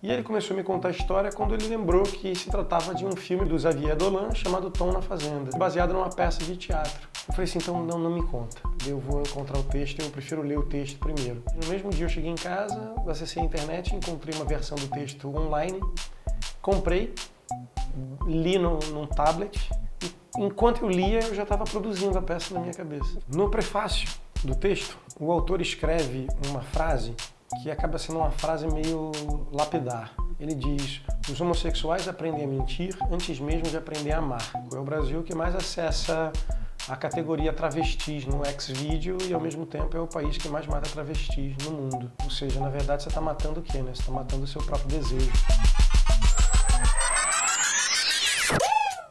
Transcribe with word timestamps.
E 0.00 0.12
ele 0.12 0.22
começou 0.22 0.54
a 0.54 0.56
me 0.56 0.62
contar 0.62 0.88
a 0.88 0.90
história 0.92 1.32
quando 1.32 1.54
ele 1.54 1.66
lembrou 1.66 2.04
que 2.04 2.32
se 2.32 2.48
tratava 2.48 2.94
de 2.94 3.04
um 3.04 3.16
filme 3.16 3.44
do 3.44 3.58
Xavier 3.58 3.96
Dolan 3.96 4.32
chamado 4.32 4.70
Tom 4.70 4.92
na 4.92 5.02
Fazenda, 5.02 5.50
baseado 5.58 5.92
numa 5.92 6.08
peça 6.08 6.38
de 6.44 6.56
teatro. 6.56 7.08
Eu 7.26 7.34
falei 7.34 7.50
assim, 7.50 7.58
então 7.58 7.84
não, 7.84 7.98
não 7.98 8.10
me 8.12 8.22
conta. 8.22 8.58
Eu 8.86 9.00
vou 9.00 9.22
encontrar 9.22 9.58
o 9.58 9.64
texto, 9.64 10.00
eu 10.00 10.08
prefiro 10.10 10.42
ler 10.42 10.56
o 10.56 10.62
texto 10.62 11.00
primeiro. 11.00 11.42
No 11.60 11.68
mesmo 11.68 11.90
dia 11.90 12.06
eu 12.06 12.08
cheguei 12.08 12.30
em 12.30 12.36
casa, 12.36 12.94
acessei 13.08 13.42
a 13.42 13.44
internet, 13.44 13.92
encontrei 13.92 14.36
uma 14.36 14.44
versão 14.44 14.76
do 14.78 14.86
texto 14.86 15.36
online, 15.36 15.80
comprei, 16.62 17.12
li 18.24 18.56
no, 18.56 18.78
num 18.92 19.04
tablet. 19.04 19.68
E 20.38 20.42
enquanto 20.44 20.82
eu 20.82 20.88
lia, 20.88 21.24
eu 21.24 21.34
já 21.34 21.42
estava 21.42 21.64
produzindo 21.64 22.16
a 22.16 22.22
peça 22.22 22.54
na 22.54 22.60
minha 22.60 22.72
cabeça. 22.72 23.18
No 23.26 23.50
prefácio 23.50 24.08
do 24.44 24.54
texto, 24.54 24.96
o 25.18 25.32
autor 25.32 25.60
escreve 25.60 26.28
uma 26.48 26.60
frase 26.60 27.16
que 27.62 27.70
acaba 27.70 27.98
sendo 27.98 28.18
uma 28.18 28.30
frase 28.30 28.66
meio 28.66 29.12
lapidar. 29.52 30.12
Ele 30.38 30.54
diz: 30.54 31.00
os 31.30 31.40
homossexuais 31.40 32.06
aprendem 32.08 32.44
a 32.44 32.48
mentir 32.48 32.96
antes 33.10 33.40
mesmo 33.40 33.64
de 33.64 33.76
aprender 33.76 34.12
a 34.12 34.18
amar. 34.18 34.42
É 34.72 34.78
o 34.78 34.84
Brasil 34.84 35.22
que 35.22 35.34
mais 35.34 35.54
acessa 35.54 36.32
a 36.88 36.96
categoria 36.96 37.52
travestis 37.52 38.24
no 38.24 38.44
X-Video 38.46 39.18
e 39.28 39.34
ao 39.34 39.40
mesmo 39.40 39.66
tempo 39.66 39.96
é 39.96 40.00
o 40.00 40.06
país 40.06 40.38
que 40.38 40.48
mais 40.48 40.66
mata 40.66 40.88
travestis 40.88 41.56
no 41.64 41.72
mundo. 41.72 42.10
Ou 42.24 42.30
seja, 42.30 42.60
na 42.60 42.68
verdade 42.68 43.02
você 43.02 43.08
está 43.08 43.20
matando 43.20 43.60
o 43.60 43.62
quê? 43.62 43.78
Né? 43.78 43.94
Você 43.94 44.02
está 44.02 44.12
matando 44.12 44.44
o 44.44 44.46
seu 44.46 44.62
próprio 44.62 44.88
desejo. 44.88 45.30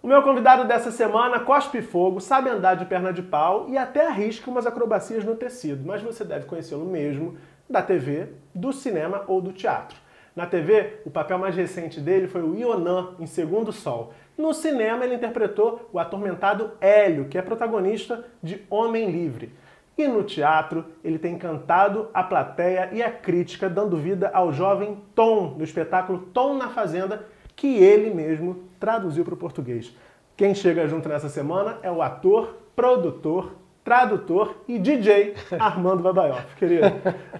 O 0.01 0.07
meu 0.07 0.23
convidado 0.23 0.65
dessa 0.65 0.89
semana 0.89 1.41
cospe 1.41 1.81
fogo, 1.81 2.21
sabe 2.21 2.49
andar 2.49 2.75
de 2.75 2.85
perna 2.85 3.11
de 3.11 3.21
pau 3.21 3.67
e 3.67 3.77
até 3.77 4.07
arrisca 4.07 4.49
umas 4.49 4.65
acrobacias 4.65 5.25
no 5.25 5.35
tecido, 5.35 5.85
mas 5.85 6.01
você 6.01 6.23
deve 6.23 6.45
conhecê-lo 6.45 6.85
mesmo 6.85 7.35
da 7.69 7.81
TV, 7.81 8.29
do 8.53 8.71
cinema 8.71 9.23
ou 9.27 9.41
do 9.41 9.51
teatro. 9.51 9.97
Na 10.35 10.45
TV, 10.45 10.99
o 11.03 11.09
papel 11.09 11.39
mais 11.39 11.55
recente 11.55 11.99
dele 11.99 12.27
foi 12.27 12.43
o 12.43 12.55
Ionan 12.55 13.15
em 13.19 13.25
Segundo 13.25 13.71
Sol. 13.71 14.13
No 14.37 14.53
cinema, 14.53 15.03
ele 15.03 15.15
interpretou 15.15 15.89
o 15.91 15.97
atormentado 15.97 16.73
Hélio, 16.79 17.25
que 17.25 17.39
é 17.39 17.41
protagonista 17.41 18.23
de 18.43 18.61
Homem 18.69 19.09
Livre. 19.09 19.51
E 19.97 20.07
no 20.07 20.21
teatro, 20.21 20.85
ele 21.03 21.17
tem 21.17 21.33
encantado 21.33 22.09
a 22.13 22.23
plateia 22.23 22.89
e 22.93 23.01
a 23.01 23.09
crítica, 23.09 23.67
dando 23.67 23.97
vida 23.97 24.29
ao 24.31 24.53
jovem 24.53 25.01
Tom, 25.15 25.57
do 25.57 25.63
espetáculo 25.63 26.19
Tom 26.31 26.55
na 26.55 26.69
Fazenda, 26.69 27.25
que 27.55 27.77
ele 27.83 28.13
mesmo 28.13 28.65
traduziu 28.79 29.25
para 29.25 29.33
o 29.33 29.37
português. 29.37 29.91
Quem 30.35 30.53
chega 30.53 30.87
junto 30.87 31.09
nessa 31.09 31.29
semana 31.29 31.79
é 31.81 31.91
o 31.91 32.03
ator, 32.03 32.57
produtor, 32.75 33.55
tradutor 33.87 34.53
e 34.67 34.77
DJ 34.77 35.33
Armando 35.57 36.03
Babaioff. 36.03 36.53
Querido, 36.57 36.91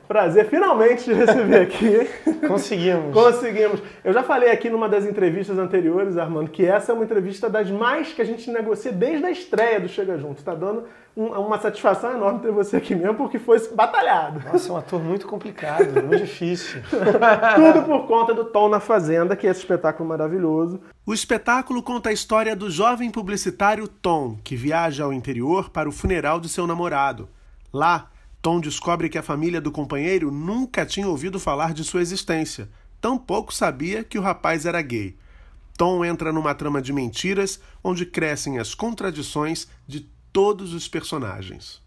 prazer 0.08 0.46
finalmente 0.46 1.04
te 1.04 1.12
receber 1.12 1.60
aqui. 1.60 2.10
Conseguimos. 2.48 3.14
Conseguimos. 3.14 3.82
Eu 4.02 4.14
já 4.14 4.24
falei 4.24 4.50
aqui 4.50 4.70
numa 4.70 4.88
das 4.88 5.06
entrevistas 5.06 5.58
anteriores, 5.58 6.18
Armando, 6.18 6.50
que 6.50 6.66
essa 6.66 6.94
é 6.94 6.96
uma 6.96 7.04
entrevista 7.04 7.50
das 7.50 7.70
mais 7.70 8.14
que 8.14 8.22
a 8.22 8.26
gente 8.26 8.50
negocia 8.50 8.94
desde 8.94 9.26
a 9.26 9.30
estreia 9.30 9.82
do 9.82 9.90
Chega 9.90 10.18
Junto. 10.18 10.38
Está 10.38 10.56
dando 10.56 10.86
um, 11.18 11.26
uma 11.26 11.60
satisfação 11.60 12.14
enorme 12.14 12.40
ter 12.40 12.52
você 12.52 12.78
aqui 12.78 12.96
mesmo, 12.96 13.16
porque 13.16 13.38
foi 13.40 13.60
batalhado. 13.76 14.42
Nossa, 14.50 14.70
é 14.70 14.72
um 14.72 14.78
ator 14.78 15.04
muito 15.04 15.28
complicado, 15.28 16.02
muito 16.02 16.16
difícil. 16.16 16.82
Tudo 16.90 17.86
por 17.86 18.08
conta 18.08 18.34
do 18.34 18.46
Tom 18.46 18.70
na 18.70 18.80
Fazenda, 18.80 19.36
que 19.36 19.46
é 19.46 19.50
esse 19.50 19.60
espetáculo 19.60 20.08
maravilhoso. 20.08 20.80
O 21.08 21.14
espetáculo 21.14 21.82
conta 21.82 22.10
a 22.10 22.12
história 22.12 22.54
do 22.54 22.70
jovem 22.70 23.10
publicitário 23.10 23.88
Tom, 23.88 24.38
que 24.44 24.58
viaja 24.58 25.06
ao 25.06 25.14
interior 25.14 25.70
para 25.70 25.88
o 25.88 25.92
funeral 25.94 26.38
de 26.38 26.50
seu 26.50 26.68
namorado. 26.68 27.30
Lá, 27.72 28.12
Tom 28.42 28.60
descobre 28.60 29.08
que 29.08 29.18
a 29.18 29.24
família 29.24 29.62
do 29.62 29.72
companheiro 29.72 30.30
nunca 30.30 30.86
tinha 30.86 31.08
ouvido 31.08 31.40
falar 31.40 31.74
de 31.74 31.86
sua 31.86 32.02
existência, 32.02 32.68
tampouco 33.00 33.54
sabia 33.54 34.04
que 34.04 34.20
o 34.20 34.22
rapaz 34.22 34.66
era 34.66 34.82
gay. 34.82 35.18
Tom 35.78 36.04
entra 36.04 36.34
numa 36.34 36.54
trama 36.54 36.82
de 36.82 36.92
mentiras 36.92 37.58
onde 37.82 38.06
crescem 38.06 38.60
as 38.60 38.76
contradições 38.76 39.66
de 39.88 40.10
todos 40.34 40.74
os 40.74 40.90
personagens. 40.90 41.82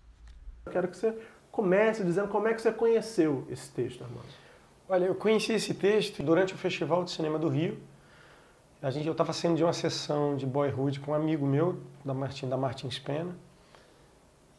Eu 0.65 0.73
quero 0.73 0.89
que 0.89 0.97
você 0.97 1.15
comece 1.53 2.03
dizendo 2.03 2.29
como 2.29 2.49
é 2.49 2.55
que 2.55 2.63
você 2.63 2.73
conheceu 2.73 3.47
esse 3.51 3.69
texto, 3.69 4.03
Armando. 4.03 4.25
Olha, 4.89 5.05
eu 5.05 5.15
conheci 5.15 5.53
esse 5.53 5.75
texto 5.75 6.23
durante 6.23 6.55
o 6.55 6.57
Festival 6.57 7.05
de 7.05 7.11
Cinema 7.11 7.39
do 7.39 7.51
Rio. 7.51 7.90
A 8.83 8.91
gente, 8.91 9.07
eu 9.07 9.13
estava 9.13 9.31
saindo 9.35 9.57
de 9.57 9.63
uma 9.63 9.75
sessão 9.75 10.35
de 10.37 10.47
Boyhood 10.47 11.01
com 11.01 11.11
um 11.11 11.15
amigo 11.15 11.47
meu, 11.47 11.81
da 12.03 12.15
Martin, 12.15 12.49
da 12.49 12.57
Martins 12.57 12.99
Pena. 12.99 13.37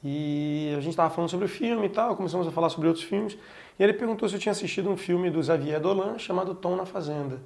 E 0.04 0.72
a 0.78 0.80
gente 0.80 0.92
estava 0.92 1.10
falando 1.10 1.32
sobre 1.32 1.46
o 1.46 1.50
filme 1.50 1.88
e 1.88 1.90
tal, 1.90 2.16
começamos 2.16 2.48
a 2.48 2.52
falar 2.52 2.70
sobre 2.70 2.88
outros 2.88 3.04
filmes. 3.04 3.36
E 3.80 3.84
ele 3.84 3.94
perguntou 3.94 4.30
se 4.30 4.36
eu 4.36 4.40
tinha 4.40 4.52
assistido 4.52 4.92
um 4.92 4.96
filme 4.96 5.32
do 5.32 5.44
Xavier 5.44 5.80
Dolan 5.80 6.20
chamado 6.20 6.54
Tom 6.54 6.76
na 6.76 6.86
Fazenda. 6.86 7.42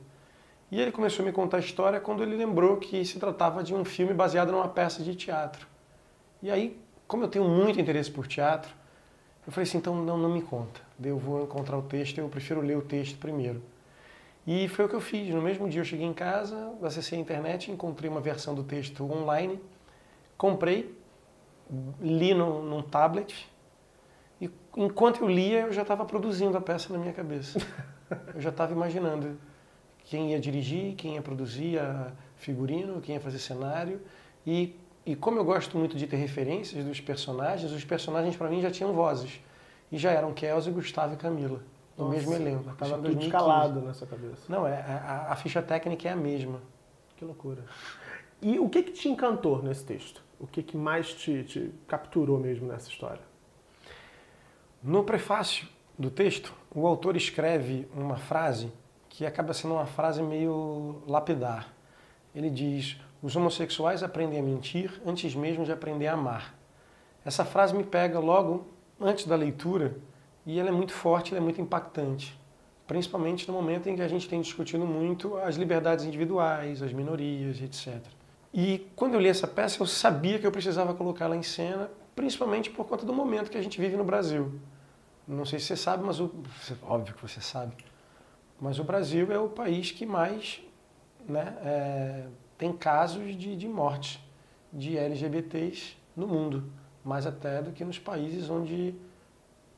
E 0.69 0.81
ele 0.81 0.91
começou 0.91 1.24
a 1.24 1.25
me 1.25 1.31
contar 1.31 1.58
a 1.58 1.59
história 1.62 1.97
quando 2.02 2.22
ele 2.24 2.36
lembrou 2.36 2.75
que 2.75 3.06
se 3.06 3.19
tratava 3.19 3.63
de 3.63 3.74
um 3.74 3.86
filme 3.86 4.13
baseado 4.13 4.52
numa 4.52 4.68
peça 4.68 5.02
de 5.02 5.16
teatro. 5.16 5.66
E 6.44 6.52
aí, 6.52 6.78
como 7.07 7.24
eu 7.24 7.30
tenho 7.30 7.46
muito 7.46 7.80
interesse 7.80 8.12
por 8.12 8.28
teatro, 8.28 8.74
eu 9.47 9.53
falei 9.53 9.66
assim, 9.66 9.78
então 9.78 9.96
não, 9.96 10.18
não 10.18 10.30
me 10.30 10.42
conta. 10.42 10.81
Eu 11.02 11.18
vou 11.18 11.42
encontrar 11.44 11.78
o 11.78 11.84
texto, 11.84 12.18
eu 12.18 12.28
prefiro 12.28 12.59
ler 12.59 12.78
o 12.78 12.81
texto 12.81 13.18
primeiro. 13.18 13.62
E 14.45 14.67
foi 14.67 14.85
o 14.85 14.89
que 14.89 14.95
eu 14.95 15.01
fiz. 15.01 15.33
No 15.33 15.41
mesmo 15.41 15.67
dia 15.67 15.81
eu 15.81 15.85
cheguei 15.85 16.06
em 16.06 16.13
casa, 16.13 16.73
acessei 16.83 17.17
a 17.17 17.22
internet, 17.22 17.72
encontrei 17.72 18.09
uma 18.09 18.22
versão 18.22 18.53
do 18.53 18.63
texto 18.63 19.03
online, 19.03 19.59
comprei, 20.38 20.95
li 22.00 22.33
no, 22.33 22.61
num 22.61 22.81
tablet, 22.81 23.50
e 24.39 24.50
enquanto 24.78 25.22
eu 25.22 25.28
lia, 25.28 25.61
eu 25.61 25.73
já 25.73 25.81
estava 25.81 26.06
produzindo 26.06 26.57
a 26.57 26.61
peça 26.61 26.91
na 26.94 27.00
minha 27.00 27.13
cabeça. 27.13 27.59
Eu 28.35 28.39
já 28.39 28.51
estava 28.51 28.72
imaginando 28.72 29.35
quem 30.03 30.29
ia 30.29 30.39
dirigir, 30.39 30.94
quem 30.94 31.16
ia 31.16 31.23
produzir 31.23 31.79
a 31.79 32.12
figurino, 32.35 33.01
quem 33.01 33.16
ia 33.16 33.19
fazer 33.19 33.39
cenário, 33.39 34.00
e 34.45 34.75
e 35.06 35.16
como 35.16 35.38
eu 35.38 35.45
gosto 35.45 35.77
muito 35.77 35.95
de 35.95 36.07
ter 36.07 36.16
referências 36.16 36.83
dos 36.83 37.00
personagens, 37.00 37.72
os 37.72 37.85
personagens 37.85 38.35
para 38.35 38.50
mim 38.50 38.59
já 38.59 38.72
tinham 38.72 38.91
vozes. 38.91 39.39
E 39.91 40.00
já 40.00 40.12
eram 40.12 40.33
Kelsey, 40.33 40.73
Gustavo 40.73 41.13
e 41.13 41.17
Camila, 41.17 41.62
Nossa, 41.97 42.11
mesmo 42.11 42.33
elenco. 42.33 42.69
Estava 42.69 42.97
tudo 42.97 43.22
escalado 43.22 43.81
nessa 43.81 44.06
cabeça. 44.06 44.44
Não, 44.50 44.67
é, 44.67 44.81
a, 44.81 45.28
a, 45.31 45.35
ficha 45.35 45.61
técnica 45.61 46.09
é 46.09 46.11
a 46.11 46.16
mesma. 46.16 46.61
Que 47.16 47.23
loucura. 47.23 47.63
E 48.41 48.59
o 48.59 48.69
que, 48.69 48.83
que 48.83 48.91
te 48.91 49.07
encantou 49.07 49.61
nesse 49.63 49.85
texto? 49.85 50.22
O 50.39 50.45
que, 50.45 50.61
que 50.61 50.75
mais 50.75 51.13
te, 51.13 51.44
te 51.44 51.73
capturou 51.88 52.38
mesmo 52.38 52.67
nessa 52.67 52.89
história? 52.89 53.22
No 54.83 55.03
prefácio 55.03 55.67
do 55.97 56.11
texto, 56.11 56.53
o 56.73 56.85
autor 56.85 57.16
escreve 57.16 57.88
uma 57.95 58.17
frase 58.17 58.72
que 59.07 59.25
acaba 59.25 59.53
sendo 59.53 59.75
uma 59.75 59.85
frase 59.85 60.22
meio 60.22 61.01
lapidar. 61.07 61.73
Ele 62.35 62.50
diz: 62.50 63.00
os 63.23 63.33
homossexuais 63.35 64.03
aprendem 64.03 64.39
a 64.39 64.44
mentir 64.44 65.01
antes 65.06 65.33
mesmo 65.33 65.63
de 65.63 65.72
aprender 65.72 66.07
a 66.07 66.13
amar. 66.13 66.53
Essa 67.23 67.45
frase 67.45 67.73
me 67.73 67.83
pega 67.83 68.19
logo 68.19 68.67
antes 69.00 69.25
da 69.25 69.35
leitura 69.35 69.95
e 70.45 70.59
ela 70.59 70.69
é 70.69 70.72
muito 70.72 70.94
forte, 70.94 71.31
ela 71.31 71.41
é 71.41 71.44
muito 71.44 71.59
impactante, 71.59 72.39
principalmente 72.85 73.47
no 73.47 73.53
momento 73.53 73.89
em 73.89 73.95
que 73.95 74.01
a 74.01 74.07
gente 74.07 74.29
tem 74.29 74.39
discutido 74.41 74.85
muito 74.85 75.38
as 75.38 75.56
liberdades 75.56 76.06
individuais, 76.06 76.81
as 76.81 76.94
minorias, 76.94 77.61
etc. 77.61 78.01
E 78.53 78.88
quando 78.95 79.16
eu 79.16 79.19
li 79.19 79.28
essa 79.28 79.47
peça, 79.47 79.81
eu 79.81 79.88
sabia 79.88 80.39
que 80.39 80.45
eu 80.47 80.51
precisava 80.51 80.94
colocá-la 80.94 81.35
em 81.35 81.44
cena, 81.44 81.89
principalmente 82.16 82.69
por 82.69 82.85
conta 82.88 83.06
do 83.06 83.13
momento 83.13 83.50
que 83.50 83.57
a 83.57 83.61
gente 83.61 83.81
vive 83.81 83.97
no 83.97 84.03
Brasil. 84.03 84.59
Não 85.28 85.44
sei 85.44 85.59
se 85.59 85.66
você 85.66 85.75
sabe, 85.75 86.03
mas 86.06 86.19
o, 86.19 86.31
óbvio 86.83 87.16
que 87.16 87.22
você 87.22 87.41
sabe, 87.41 87.75
mas 88.62 88.79
o 88.79 88.83
Brasil 88.83 89.31
é 89.31 89.39
o 89.39 89.50
país 89.50 89.91
que 89.91 90.06
mais 90.06 90.62
né, 91.27 91.57
é, 91.63 92.25
tem 92.57 92.72
casos 92.72 93.35
de, 93.35 93.56
de 93.56 93.67
morte 93.67 94.23
de 94.72 94.97
LGBTs 94.97 95.97
no 96.16 96.27
mundo, 96.27 96.72
mais 97.03 97.25
até 97.25 97.62
do 97.62 97.72
que 97.72 97.83
nos 97.83 98.00
países 98.00 98.50
onde 98.50 98.95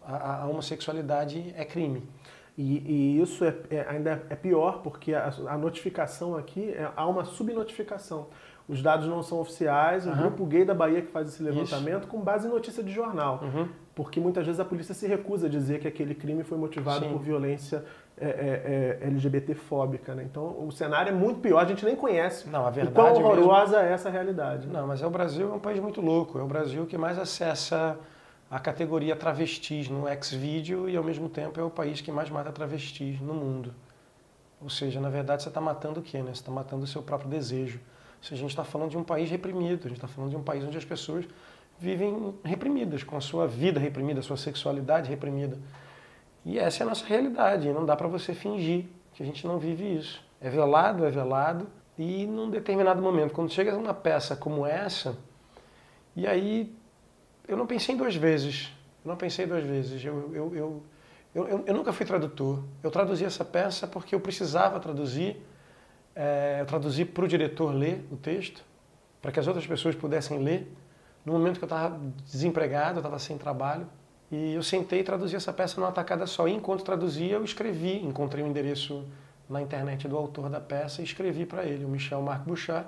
a, 0.08 0.44
a 0.44 0.48
homossexualidade 0.48 1.54
é 1.56 1.66
crime. 1.66 2.04
E, 2.58 3.18
e 3.18 3.22
isso 3.22 3.46
é, 3.46 3.54
é, 3.70 3.86
ainda 3.88 4.24
é 4.30 4.36
pior 4.36 4.82
porque 4.82 5.14
a, 5.14 5.32
a 5.48 5.58
notificação 5.58 6.36
aqui, 6.36 6.72
é, 6.72 6.90
há 6.96 7.06
uma 7.06 7.24
subnotificação. 7.24 8.28
Os 8.68 8.82
dados 8.82 9.08
não 9.08 9.24
são 9.24 9.40
oficiais, 9.40 10.06
o 10.06 10.10
uhum. 10.10 10.18
grupo 10.18 10.46
gay 10.46 10.66
da 10.66 10.74
Bahia 10.74 11.02
que 11.02 11.08
faz 11.08 11.30
esse 11.30 11.42
levantamento 11.42 12.02
Isso. 12.02 12.12
com 12.12 12.20
base 12.20 12.48
em 12.48 12.52
notícia 12.52 12.84
de 12.84 12.92
jornal. 12.92 13.40
Uhum. 13.42 13.70
Porque 13.96 14.20
muitas 14.20 14.46
vezes 14.46 14.60
a 14.60 14.66
polícia 14.66 14.94
se 14.94 15.08
recusa 15.08 15.48
a 15.48 15.50
dizer 15.50 15.80
que 15.80 15.88
aquele 15.88 16.14
crime 16.14 16.44
foi 16.44 16.58
motivado 16.58 17.06
Sim. 17.06 17.12
por 17.12 17.22
violência 17.22 17.86
é, 18.20 18.28
é, 18.28 19.00
é 19.02 19.08
LGBT-fóbica. 19.08 20.14
Né? 20.16 20.28
Então 20.30 20.66
o 20.68 20.72
cenário 20.72 21.12
é 21.12 21.16
muito 21.16 21.40
pior, 21.40 21.60
a 21.60 21.66
gente 21.66 21.86
nem 21.86 21.96
conhece 21.96 22.50
não, 22.50 22.66
a 22.66 22.70
verdade 22.70 23.20
o 23.20 23.22
quão 23.22 23.32
horrorosa 23.32 23.78
mesmo... 23.78 23.90
é 23.90 23.94
essa 23.94 24.10
realidade. 24.10 24.68
Não, 24.68 24.86
mas 24.86 25.02
é 25.02 25.08
o 25.08 25.10
Brasil 25.10 25.50
é 25.50 25.54
um 25.54 25.60
país 25.60 25.80
muito 25.80 26.02
louco. 26.02 26.38
É 26.38 26.44
o 26.44 26.48
Brasil 26.48 26.86
que 26.86 26.98
mais 26.98 27.18
acessa 27.18 27.98
a 28.50 28.60
categoria 28.60 29.16
travestis 29.16 29.90
no 29.90 30.08
X-Video 30.08 30.90
e 30.90 30.96
ao 30.96 31.04
mesmo 31.04 31.28
tempo 31.28 31.60
é 31.60 31.64
o 31.64 31.70
país 31.70 32.00
que 32.00 32.12
mais 32.12 32.30
mata 32.30 32.52
travestis 32.52 33.20
no 33.20 33.34
mundo. 33.34 33.74
Ou 34.62 34.70
seja, 34.70 35.00
na 35.00 35.10
verdade 35.10 35.44
você 35.44 35.50
está 35.50 35.62
matando 35.62 36.00
o 36.00 36.04
quê? 36.04 36.20
Né? 36.20 36.34
Você 36.34 36.42
está 36.42 36.52
matando 36.52 36.84
o 36.84 36.88
seu 36.88 37.02
próprio 37.02 37.30
desejo. 37.30 37.80
Se 38.22 38.34
a 38.34 38.38
gente 38.38 38.50
está 38.50 38.64
falando 38.64 38.92
de 38.92 38.98
um 38.98 39.04
país 39.04 39.30
reprimido, 39.30 39.82
a 39.86 39.90
gente 39.90 39.98
está 39.98 40.08
falando 40.08 40.32
de 40.32 40.38
um 40.38 40.44
país 40.44 40.64
onde 40.64 40.78
as 40.78 40.86
pessoas 40.86 41.26
vivem 41.80 42.34
reprimidas, 42.44 43.04
com 43.04 43.16
a 43.16 43.22
sua 43.22 43.48
vida 43.48 43.80
reprimida, 43.80 44.20
a 44.20 44.24
sua 44.24 44.38
sexualidade 44.38 45.10
reprimida. 45.10 45.58
E 46.44 46.58
essa 46.58 46.82
é 46.82 46.86
a 46.86 46.90
nossa 46.90 47.06
realidade, 47.06 47.72
não 47.72 47.86
dá 47.86 47.96
para 47.96 48.08
você 48.08 48.34
fingir 48.34 48.86
que 49.14 49.22
a 49.22 49.26
gente 49.26 49.46
não 49.46 49.60
vive 49.60 49.98
isso. 49.98 50.24
É 50.42 50.50
velado, 50.50 51.06
é 51.06 51.12
velado, 51.12 51.68
e 51.98 52.26
num 52.26 52.50
determinado 52.50 53.02
momento, 53.02 53.34
quando 53.34 53.52
chega 53.52 53.76
uma 53.76 53.94
peça 53.94 54.36
como 54.36 54.66
essa, 54.66 55.18
e 56.16 56.26
aí 56.26 56.76
eu 57.48 57.58
não 57.58 57.66
pensei 57.66 57.96
duas 57.96 58.16
vezes, 58.16 58.72
não 59.04 59.16
pensei 59.16 59.46
duas 59.46 59.64
vezes, 59.64 60.04
eu, 60.04 60.32
eu, 60.34 60.56
eu, 60.56 61.64
eu, 61.66 61.74
nunca 61.74 61.94
fui 61.94 62.06
tradutor, 62.06 62.64
eu 62.84 62.92
traduzi 62.92 63.24
essa 63.24 63.46
peça 63.46 63.88
porque 63.88 64.14
eu 64.14 64.20
precisava 64.20 64.80
traduzir, 64.80 65.38
é, 66.16 66.58
eu 66.62 66.66
traduzi 66.66 67.06
para 67.06 67.24
o 67.24 67.28
diretor 67.28 67.74
ler 67.74 68.06
o 68.12 68.18
texto, 68.18 68.64
para 69.22 69.32
que 69.32 69.40
as 69.40 69.48
outras 69.48 69.66
pessoas 69.66 69.96
pudessem 69.96 70.40
ler, 70.40 70.72
no 71.26 71.34
momento 71.34 71.58
que 71.58 71.64
eu 71.64 71.68
estava 71.68 72.00
desempregado, 72.26 72.96
eu 72.96 73.02
estava 73.02 73.20
sem 73.20 73.38
trabalho, 73.38 73.88
e 74.32 74.54
eu 74.54 74.64
sentei 74.64 75.00
e 75.00 75.04
traduzi 75.04 75.36
essa 75.36 75.54
peça 75.54 75.80
numa 75.80 75.92
tacada 75.92 76.26
só. 76.26 76.48
E 76.48 76.54
enquanto 76.54 76.84
traduzia, 76.84 77.36
eu 77.36 77.44
escrevi, 77.44 78.04
encontrei 78.04 78.44
o 78.44 78.48
um 78.48 78.50
endereço 78.50 79.06
na 79.50 79.62
internet 79.62 80.08
do 80.08 80.18
autor 80.18 80.50
da 80.50 80.60
peça 80.60 81.02
e 81.02 81.06
escrevi 81.06 81.46
para 81.46 81.66
ele, 81.66 81.86
o 81.86 81.88
Michel 81.88 82.22
Marc 82.22 82.44
Bouchard. 82.44 82.88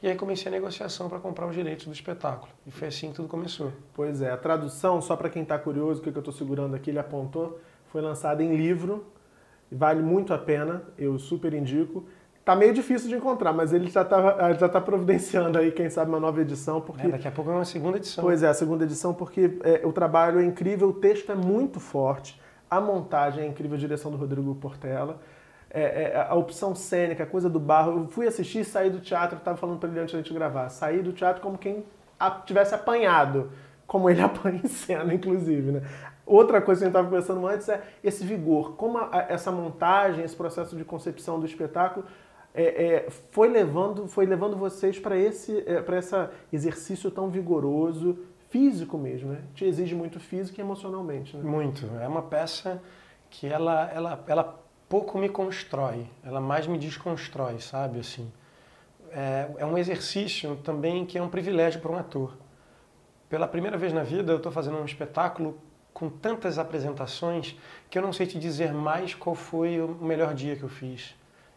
E 0.00 0.06
aí 0.06 0.14
comecei 0.14 0.46
a 0.46 0.54
negociação 0.54 1.08
para 1.08 1.18
comprar 1.18 1.46
os 1.46 1.54
direitos 1.54 1.86
do 1.86 1.92
espetáculo. 1.92 2.52
E 2.64 2.70
foi 2.70 2.88
assim 2.88 3.08
que 3.08 3.16
tudo 3.16 3.28
começou. 3.28 3.72
Pois 3.94 4.22
é, 4.22 4.30
a 4.30 4.36
tradução, 4.36 5.02
só 5.02 5.16
para 5.16 5.28
quem 5.28 5.42
está 5.42 5.58
curioso, 5.58 6.00
o 6.00 6.02
que 6.02 6.10
eu 6.10 6.20
estou 6.20 6.32
segurando 6.32 6.76
aqui, 6.76 6.90
ele 6.90 7.00
apontou, 7.00 7.60
foi 7.88 8.00
lançada 8.00 8.42
em 8.42 8.54
livro, 8.54 9.04
vale 9.70 10.00
muito 10.00 10.32
a 10.32 10.38
pena, 10.38 10.84
eu 10.96 11.18
super 11.18 11.52
indico. 11.52 12.04
Tá 12.44 12.54
meio 12.54 12.72
difícil 12.72 13.08
de 13.08 13.16
encontrar, 13.16 13.52
mas 13.52 13.72
ele 13.72 13.90
já 13.90 14.02
está 14.02 14.52
já 14.54 14.68
tá 14.68 14.80
providenciando 14.80 15.58
aí, 15.58 15.72
quem 15.72 15.90
sabe, 15.90 16.10
uma 16.10 16.20
nova 16.20 16.40
edição. 16.40 16.80
Porque... 16.80 17.06
É, 17.06 17.10
daqui 17.10 17.26
a 17.26 17.32
pouco 17.32 17.50
é 17.50 17.54
uma 17.54 17.64
segunda 17.64 17.98
edição. 17.98 18.22
Pois 18.22 18.42
é, 18.42 18.48
a 18.48 18.54
segunda 18.54 18.84
edição, 18.84 19.12
porque 19.12 19.58
é, 19.64 19.82
o 19.84 19.92
trabalho 19.92 20.38
é 20.38 20.44
incrível, 20.44 20.90
o 20.90 20.94
texto 20.94 21.32
é 21.32 21.34
muito 21.34 21.80
forte, 21.80 22.40
a 22.70 22.80
montagem 22.80 23.44
é 23.44 23.46
incrível, 23.48 23.76
a 23.76 23.80
direção 23.80 24.12
do 24.12 24.16
Rodrigo 24.16 24.54
Portela. 24.54 25.20
É, 25.70 25.82
é, 26.14 26.26
a 26.28 26.34
opção 26.34 26.74
cênica, 26.74 27.24
a 27.24 27.26
coisa 27.26 27.48
do 27.50 27.60
barro. 27.60 27.92
Eu 27.92 28.08
fui 28.08 28.26
assistir, 28.26 28.64
saí 28.64 28.88
do 28.88 29.00
teatro, 29.00 29.36
estava 29.36 29.56
falando 29.56 29.78
para 29.78 29.90
ele 29.90 30.00
antes 30.00 30.12
de 30.12 30.16
a 30.16 30.22
gente 30.22 30.32
gravar. 30.32 30.68
Saí 30.70 31.02
do 31.02 31.12
teatro 31.12 31.42
como 31.42 31.58
quem 31.58 31.84
tivesse 32.46 32.74
apanhado, 32.74 33.50
como 33.86 34.08
ele 34.08 34.20
apanha 34.22 34.60
em 34.64 34.68
cena, 34.68 35.12
inclusive, 35.12 35.72
né? 35.72 35.82
Outra 36.24 36.60
coisa 36.60 36.80
que 36.80 36.84
a 36.84 36.86
gente 36.88 36.92
estava 36.92 37.08
conversando 37.08 37.46
antes 37.46 37.68
é 37.68 37.82
esse 38.04 38.24
vigor, 38.24 38.76
como 38.76 38.98
a, 38.98 39.08
a, 39.12 39.18
essa 39.30 39.50
montagem, 39.50 40.24
esse 40.24 40.36
processo 40.36 40.76
de 40.76 40.84
concepção 40.84 41.40
do 41.40 41.46
espetáculo 41.46 42.04
é, 42.54 42.62
é, 42.62 43.10
foi 43.30 43.48
levando 43.48 44.08
foi 44.08 44.26
levando 44.26 44.56
vocês 44.56 44.98
para 44.98 45.16
esse 45.16 45.62
é, 45.66 45.80
para 45.80 45.98
esse 45.98 46.14
exercício 46.52 47.10
tão 47.10 47.30
vigoroso 47.30 48.18
físico 48.48 48.96
mesmo 48.96 49.32
né 49.32 49.42
te 49.54 49.64
exige 49.64 49.94
muito 49.94 50.18
físico 50.18 50.58
e 50.58 50.62
emocionalmente 50.62 51.36
né? 51.36 51.42
muito 51.48 51.86
é 52.00 52.08
uma 52.08 52.22
peça 52.22 52.82
que 53.30 53.46
ela 53.46 53.90
ela 53.92 54.24
ela 54.26 54.60
pouco 54.88 55.18
me 55.18 55.28
constrói 55.28 56.06
ela 56.24 56.40
mais 56.40 56.66
me 56.66 56.78
desconstrói 56.78 57.60
sabe 57.60 58.00
assim. 58.00 58.30
É, 59.10 59.48
é 59.58 59.66
um 59.66 59.78
exercício 59.78 60.56
também 60.56 61.06
que 61.06 61.16
é 61.16 61.22
um 61.22 61.28
privilégio 61.28 61.80
para 61.80 61.90
um 61.90 61.96
ator. 61.96 62.36
Pela 63.28 63.48
primeira 63.48 63.76
vez 63.76 63.92
na 63.92 64.02
vida 64.02 64.32
eu 64.32 64.36
estou 64.36 64.52
fazendo 64.52 64.78
um 64.78 64.84
espetáculo 64.84 65.58
com 65.92 66.08
tantas 66.08 66.58
apresentações 66.58 67.56
que 67.90 67.98
eu 67.98 68.02
não 68.02 68.12
sei 68.12 68.26
te 68.26 68.38
dizer 68.38 68.72
mais 68.72 69.14
qual 69.14 69.34
foi 69.34 69.80
o 69.80 69.88
melhor 69.88 70.34
dia 70.34 70.54
que 70.56 70.62
eu 70.62 70.68
fiz. 70.68 71.14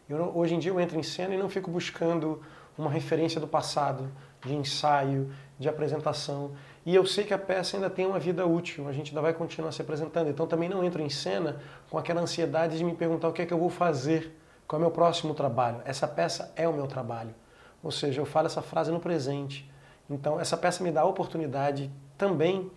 Eu, 0.08 0.32
hoje 0.34 0.54
em 0.54 0.58
dia 0.58 0.70
eu 0.70 0.80
entro 0.80 0.98
em 0.98 1.02
cena 1.02 1.34
e 1.34 1.38
não 1.38 1.48
fico 1.48 1.70
buscando 1.70 2.42
uma 2.76 2.90
referência 2.90 3.40
do 3.40 3.46
passado, 3.46 4.10
de 4.44 4.54
ensaio, 4.54 5.32
de 5.58 5.68
apresentação. 5.68 6.52
E 6.84 6.94
eu 6.94 7.06
sei 7.06 7.24
que 7.24 7.32
a 7.32 7.38
peça 7.38 7.76
ainda 7.76 7.88
tem 7.88 8.06
uma 8.06 8.18
vida 8.18 8.44
útil, 8.44 8.88
a 8.88 8.92
gente 8.92 9.10
ainda 9.10 9.20
vai 9.20 9.32
continuar 9.32 9.70
se 9.70 9.80
apresentando. 9.80 10.28
Então 10.28 10.46
também 10.46 10.68
não 10.68 10.82
entro 10.82 11.00
em 11.00 11.08
cena 11.08 11.60
com 11.88 11.96
aquela 11.96 12.20
ansiedade 12.20 12.76
de 12.76 12.84
me 12.84 12.94
perguntar 12.94 13.28
o 13.28 13.32
que 13.32 13.42
é 13.42 13.46
que 13.46 13.52
eu 13.52 13.58
vou 13.58 13.70
fazer, 13.70 14.36
qual 14.66 14.80
é 14.80 14.84
o 14.84 14.86
meu 14.86 14.90
próximo 14.90 15.32
trabalho. 15.32 15.80
Essa 15.84 16.08
peça 16.08 16.52
é 16.56 16.66
o 16.66 16.72
meu 16.72 16.88
trabalho. 16.88 17.34
Ou 17.82 17.90
seja, 17.90 18.20
eu 18.20 18.26
falo 18.26 18.46
essa 18.46 18.62
frase 18.62 18.90
no 18.90 18.98
presente. 18.98 19.70
Então 20.10 20.40
essa 20.40 20.56
peça 20.56 20.82
me 20.82 20.90
dá 20.90 21.02
a 21.02 21.04
oportunidade 21.04 21.90
também 22.18 22.70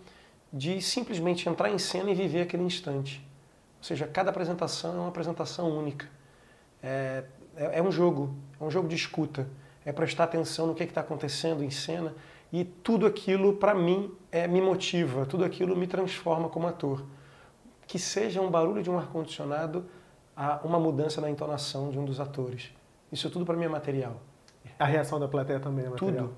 de 0.54 0.82
simplesmente 0.82 1.50
entrar 1.50 1.70
em 1.70 1.80
cena 1.80 2.12
e 2.12 2.14
viver 2.14 2.42
aquele 2.42 2.64
instante. 2.64 3.26
Ou 3.80 3.84
seja, 3.84 4.08
cada 4.08 4.30
apresentação 4.30 4.94
é 4.94 5.00
uma 5.00 5.10
apresentação 5.10 5.70
única. 5.70 6.08
É, 6.82 7.24
é, 7.56 7.80
é, 7.80 7.82
um 7.82 7.92
jogo, 7.92 8.36
é 8.60 8.64
um 8.64 8.70
jogo 8.70 8.88
de 8.88 8.96
escuta. 8.96 9.48
É 9.84 9.92
prestar 9.92 10.26
atenção 10.26 10.68
no 10.68 10.76
que 10.76 10.84
é 10.84 10.86
está 10.86 11.02
acontecendo 11.02 11.64
em 11.64 11.70
cena 11.70 12.14
e 12.52 12.64
tudo 12.64 13.06
aquilo, 13.06 13.54
para 13.54 13.74
mim, 13.74 14.12
é, 14.32 14.48
me 14.48 14.62
motiva, 14.62 15.26
tudo 15.26 15.44
aquilo 15.44 15.76
me 15.76 15.88
transforma 15.88 16.50
como 16.50 16.68
ator. 16.68 17.04
Que 17.88 18.00
seja 18.00 18.42
um 18.42 18.50
barulho 18.50 18.82
de 18.82 18.90
um 18.90 18.98
ar-condicionado 18.98 19.86
a 20.36 20.60
uma 20.64 20.80
mudança 20.80 21.22
na 21.22 21.30
entonação 21.30 21.90
de 21.90 22.00
um 22.00 22.06
dos 22.06 22.20
atores. 22.20 22.72
Isso 23.12 23.30
tudo 23.30 23.46
para 23.46 23.56
mim 23.56 23.66
é 23.66 23.70
material. 23.70 24.22
A 24.80 24.86
reação 24.86 25.20
da 25.20 25.28
plateia 25.28 25.60
também 25.60 25.86
é 25.86 25.90
material? 25.90 26.30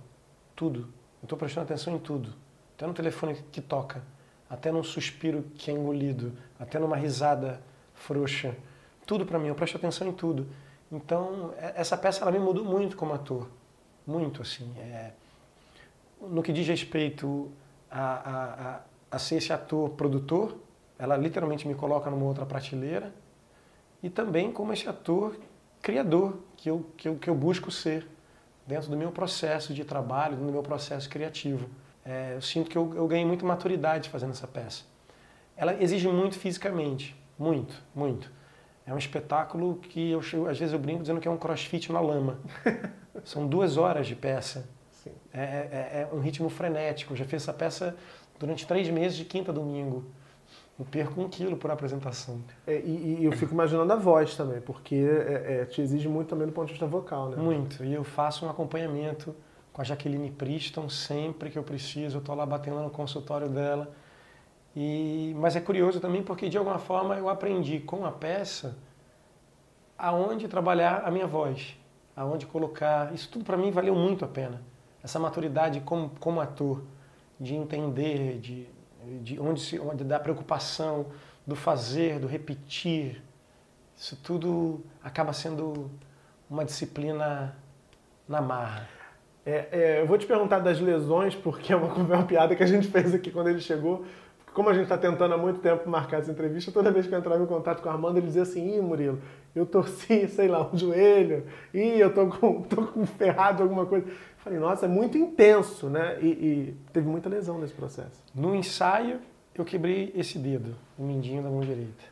Tudo, 0.56 0.80
tudo. 0.80 0.80
Eu 1.22 1.26
estou 1.26 1.38
prestando 1.38 1.66
atenção 1.66 1.96
em 1.96 2.00
tudo. 2.00 2.34
Até 2.76 2.86
no 2.86 2.94
telefone 2.94 3.36
que 3.52 3.62
toca, 3.62 4.04
até 4.50 4.72
num 4.72 4.84
suspiro 4.84 5.44
que 5.56 5.72
é 5.72 5.74
engolido, 5.74 6.34
até 6.60 6.78
numa 6.78 6.96
risada 6.96 7.62
frouxa 7.94 8.56
tudo 9.08 9.26
para 9.26 9.40
mim, 9.40 9.48
eu 9.48 9.56
presto 9.56 9.78
atenção 9.78 10.10
em 10.10 10.12
tudo. 10.12 10.46
Então, 10.92 11.54
é, 11.58 11.74
essa 11.78 11.98
peça 11.98 12.22
ela 12.22 12.32
me 12.32 12.38
mudou 12.38 12.66
muito 12.66 12.98
como 12.98 13.14
ator. 13.14 13.50
Muito, 14.06 14.42
assim. 14.42 14.70
É... 14.78 15.14
No 16.22 16.42
que 16.42 16.52
diz 16.52 16.68
respeito 16.68 17.52
a, 17.90 18.02
a, 18.02 18.82
a, 19.12 19.20
ser 19.20 19.36
esse 19.36 19.54
ator 19.54 19.92
produtor, 19.92 20.58
ela 20.98 21.16
literalmente 21.16 21.68
me 21.68 21.76
coloca 21.76 22.10
numa 22.10 22.26
outra 22.26 22.46
prateleira. 22.46 23.14
E 24.02 24.10
também 24.10 24.52
como 24.52 24.74
esse 24.74 24.88
ator 24.88 25.38
criador 25.82 26.40
que 26.56 26.70
eu, 26.70 26.86
que 26.98 27.08
eu, 27.08 27.16
que 27.16 27.30
eu 27.30 27.36
busco 27.36 27.72
ser 27.72 28.08
dentro 28.66 28.90
do 28.90 28.98
meu 28.98 29.12
processo 29.12 29.74
de 29.74 29.86
trabalho, 29.86 30.36
do 30.36 30.44
meu 30.52 30.62
processo 30.62 31.10
criativo. 31.10 31.70
É, 32.06 32.34
eu 32.36 32.42
sinto 32.42 32.70
que 32.70 32.78
eu, 32.78 32.94
eu 32.96 33.08
ganhei 33.08 33.26
muita 33.26 33.46
maturidade 33.46 34.10
fazendo 34.10 34.32
essa 34.32 34.48
peça. 34.48 34.84
Ela 35.56 35.82
exige 35.82 36.08
muito 36.08 36.38
fisicamente, 36.38 37.16
muito, 37.38 37.82
muito. 37.96 38.32
É 38.86 38.94
um 38.94 38.98
espetáculo 38.98 39.76
que 39.76 40.12
eu 40.12 40.20
às 40.48 40.58
vezes 40.58 40.72
eu 40.72 40.80
brinco 40.80 41.02
dizendo 41.02 41.20
que 41.20 41.28
é 41.28 41.32
um 41.32 41.38
crossfit 41.38 41.92
na 41.92 42.00
lama. 42.00 42.40
São 43.26 43.48
duas 43.48 43.76
horas 43.76 44.08
de 44.08 44.16
peça. 44.16 44.70
É, 45.34 45.42
é, 45.42 46.08
é, 46.12 46.16
um 46.16 46.20
ritmo 46.20 46.50
frenético. 46.50 47.14
Eu 47.14 47.18
já 47.18 47.26
fiz 47.26 47.44
essa 47.44 47.54
peça 47.54 47.96
durante 48.40 48.66
três 48.66 48.90
meses, 48.90 49.18
de 49.18 49.26
quinta 49.26 49.52
a 49.52 49.54
domingo. 49.54 50.06
Eu 50.80 50.86
perco 50.86 51.20
um 51.20 51.28
quilo 51.28 51.58
por 51.58 51.72
apresentação. 51.72 52.42
É, 52.66 52.80
e, 52.80 53.18
e, 53.20 53.26
eu 53.26 53.32
fico 53.32 53.54
imaginando 53.54 53.92
a 53.92 53.96
voz 53.96 54.36
também, 54.36 54.62
porque 54.62 54.96
é, 54.96 55.62
é, 55.62 55.66
te 55.66 55.82
exige 55.82 56.08
muito 56.08 56.30
também 56.30 56.46
do 56.46 56.54
ponto 56.54 56.68
de 56.68 56.74
vista 56.74 56.86
vocal, 56.86 57.30
né? 57.30 57.38
Muito. 57.38 57.84
E 57.84 57.94
eu 57.94 58.04
faço 58.04 58.46
um 58.46 58.50
acompanhamento 58.50 59.36
com 59.74 59.82
a 59.82 59.84
Jaqueline 59.84 60.30
Priston 60.30 60.88
sempre 60.88 61.50
que 61.50 61.58
eu 61.58 61.64
preciso. 61.64 62.18
Eu 62.18 62.20
estou 62.20 62.36
lá 62.36 62.46
batendo 62.46 62.80
no 62.82 62.92
consultório 62.92 63.50
dela 63.50 63.92
e, 64.80 65.34
mas 65.36 65.56
é 65.56 65.60
curioso 65.60 66.00
também 66.00 66.22
porque, 66.22 66.48
de 66.48 66.56
alguma 66.56 66.78
forma, 66.78 67.16
eu 67.16 67.28
aprendi 67.30 67.80
com 67.80 68.06
a 68.06 68.12
peça 68.12 68.78
aonde 69.98 70.48
trabalhar 70.48 71.02
a 71.04 71.10
minha 71.10 71.26
voz, 71.26 71.76
aonde 72.16 72.46
colocar. 72.46 73.12
Isso 73.12 73.28
tudo 73.28 73.44
para 73.44 73.58
mim 73.58 73.72
valeu 73.72 73.96
muito 73.96 74.24
a 74.24 74.28
pena. 74.28 74.62
Essa 75.04 75.20
maturidade 75.20 75.82
como, 75.82 76.10
como 76.20 76.42
ator, 76.42 76.84
de 77.40 77.56
entender, 77.56 78.40
de, 78.40 78.68
de 79.22 79.40
onde, 79.40 79.62
se, 79.62 79.80
onde 79.80 80.04
dá 80.04 80.20
preocupação, 80.20 81.08
do 81.46 81.56
fazer, 81.56 82.20
do 82.20 82.28
repetir. 82.28 83.24
Isso 83.96 84.18
tudo 84.18 84.84
acaba 85.02 85.32
sendo 85.32 85.90
uma 86.50 86.66
disciplina 86.66 87.56
na 88.28 88.42
marra. 88.42 88.88
É, 89.46 89.68
é, 89.72 90.02
eu 90.02 90.06
vou 90.06 90.18
te 90.18 90.26
perguntar 90.26 90.60
das 90.60 90.80
lesões, 90.82 91.34
porque 91.34 91.72
é 91.72 91.76
uma, 91.76 91.94
uma 91.96 92.24
piada 92.24 92.54
que 92.54 92.64
a 92.64 92.68
gente 92.68 92.88
fez 92.88 93.14
aqui 93.14 93.32
quando 93.32 93.48
ele 93.48 93.62
chegou 93.62 94.06
como 94.58 94.70
a 94.70 94.74
gente 94.74 94.86
está 94.86 94.98
tentando 94.98 95.36
há 95.36 95.38
muito 95.38 95.60
tempo 95.60 95.88
marcar 95.88 96.18
essa 96.18 96.32
entrevista, 96.32 96.72
toda 96.72 96.90
vez 96.90 97.06
que 97.06 97.14
eu 97.14 97.20
entrava 97.20 97.44
em 97.44 97.46
contato 97.46 97.80
com 97.80 97.90
o 97.90 97.92
Armando, 97.92 98.18
ele 98.18 98.26
dizia 98.26 98.42
assim, 98.42 98.76
ih, 98.76 98.82
Murilo, 98.82 99.22
eu 99.56 99.68
torci, 99.68 100.26
sei 100.34 100.48
lá, 100.48 100.68
um 100.74 100.76
joelho, 100.76 101.46
ih, 101.72 102.00
eu 102.00 102.12
tô 102.12 102.26
com, 102.26 102.64
tô 102.66 102.88
com 102.88 103.06
ferrado 103.06 103.62
alguma 103.62 103.86
coisa. 103.86 104.08
Eu 104.08 104.16
falei, 104.38 104.58
nossa, 104.58 104.88
é 104.88 104.90
muito 104.90 105.16
intenso, 105.16 105.92
né? 105.92 106.18
E, 106.24 106.26
e, 106.26 106.78
teve 106.92 107.08
muita 107.08 107.30
lesão 107.30 107.60
nesse 107.60 107.76
processo. 107.76 108.24
No 108.34 108.56
ensaio, 108.56 109.20
eu 109.54 109.64
quebrei 109.64 110.12
esse 110.16 110.40
dedo, 110.40 110.74
o 110.98 111.04
mindinho 111.04 111.44
da 111.44 111.52
mão 111.52 111.60
direita. 111.60 112.06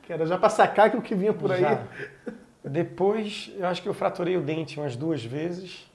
Que 0.00 0.10
era 0.10 0.24
já 0.24 0.38
para 0.38 0.48
sacar 0.48 0.90
que 0.90 0.96
o 0.96 1.02
que 1.02 1.14
vinha 1.14 1.34
por 1.34 1.52
aí. 1.52 1.60
Já. 1.60 1.86
Depois, 2.64 3.52
eu 3.58 3.66
acho 3.66 3.82
que 3.82 3.88
eu 3.90 3.92
fraturei 3.92 4.38
o 4.38 4.40
dente 4.40 4.80
umas 4.80 4.96
duas 4.96 5.22
vezes, 5.22 5.86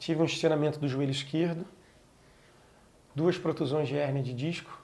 tive 0.00 0.20
um 0.20 0.24
estiramento 0.24 0.80
do 0.80 0.88
joelho 0.88 1.12
esquerdo, 1.12 1.64
duas 3.14 3.38
protusões 3.38 3.86
de 3.86 3.96
hérnia 3.96 4.20
de 4.20 4.34
disco, 4.34 4.82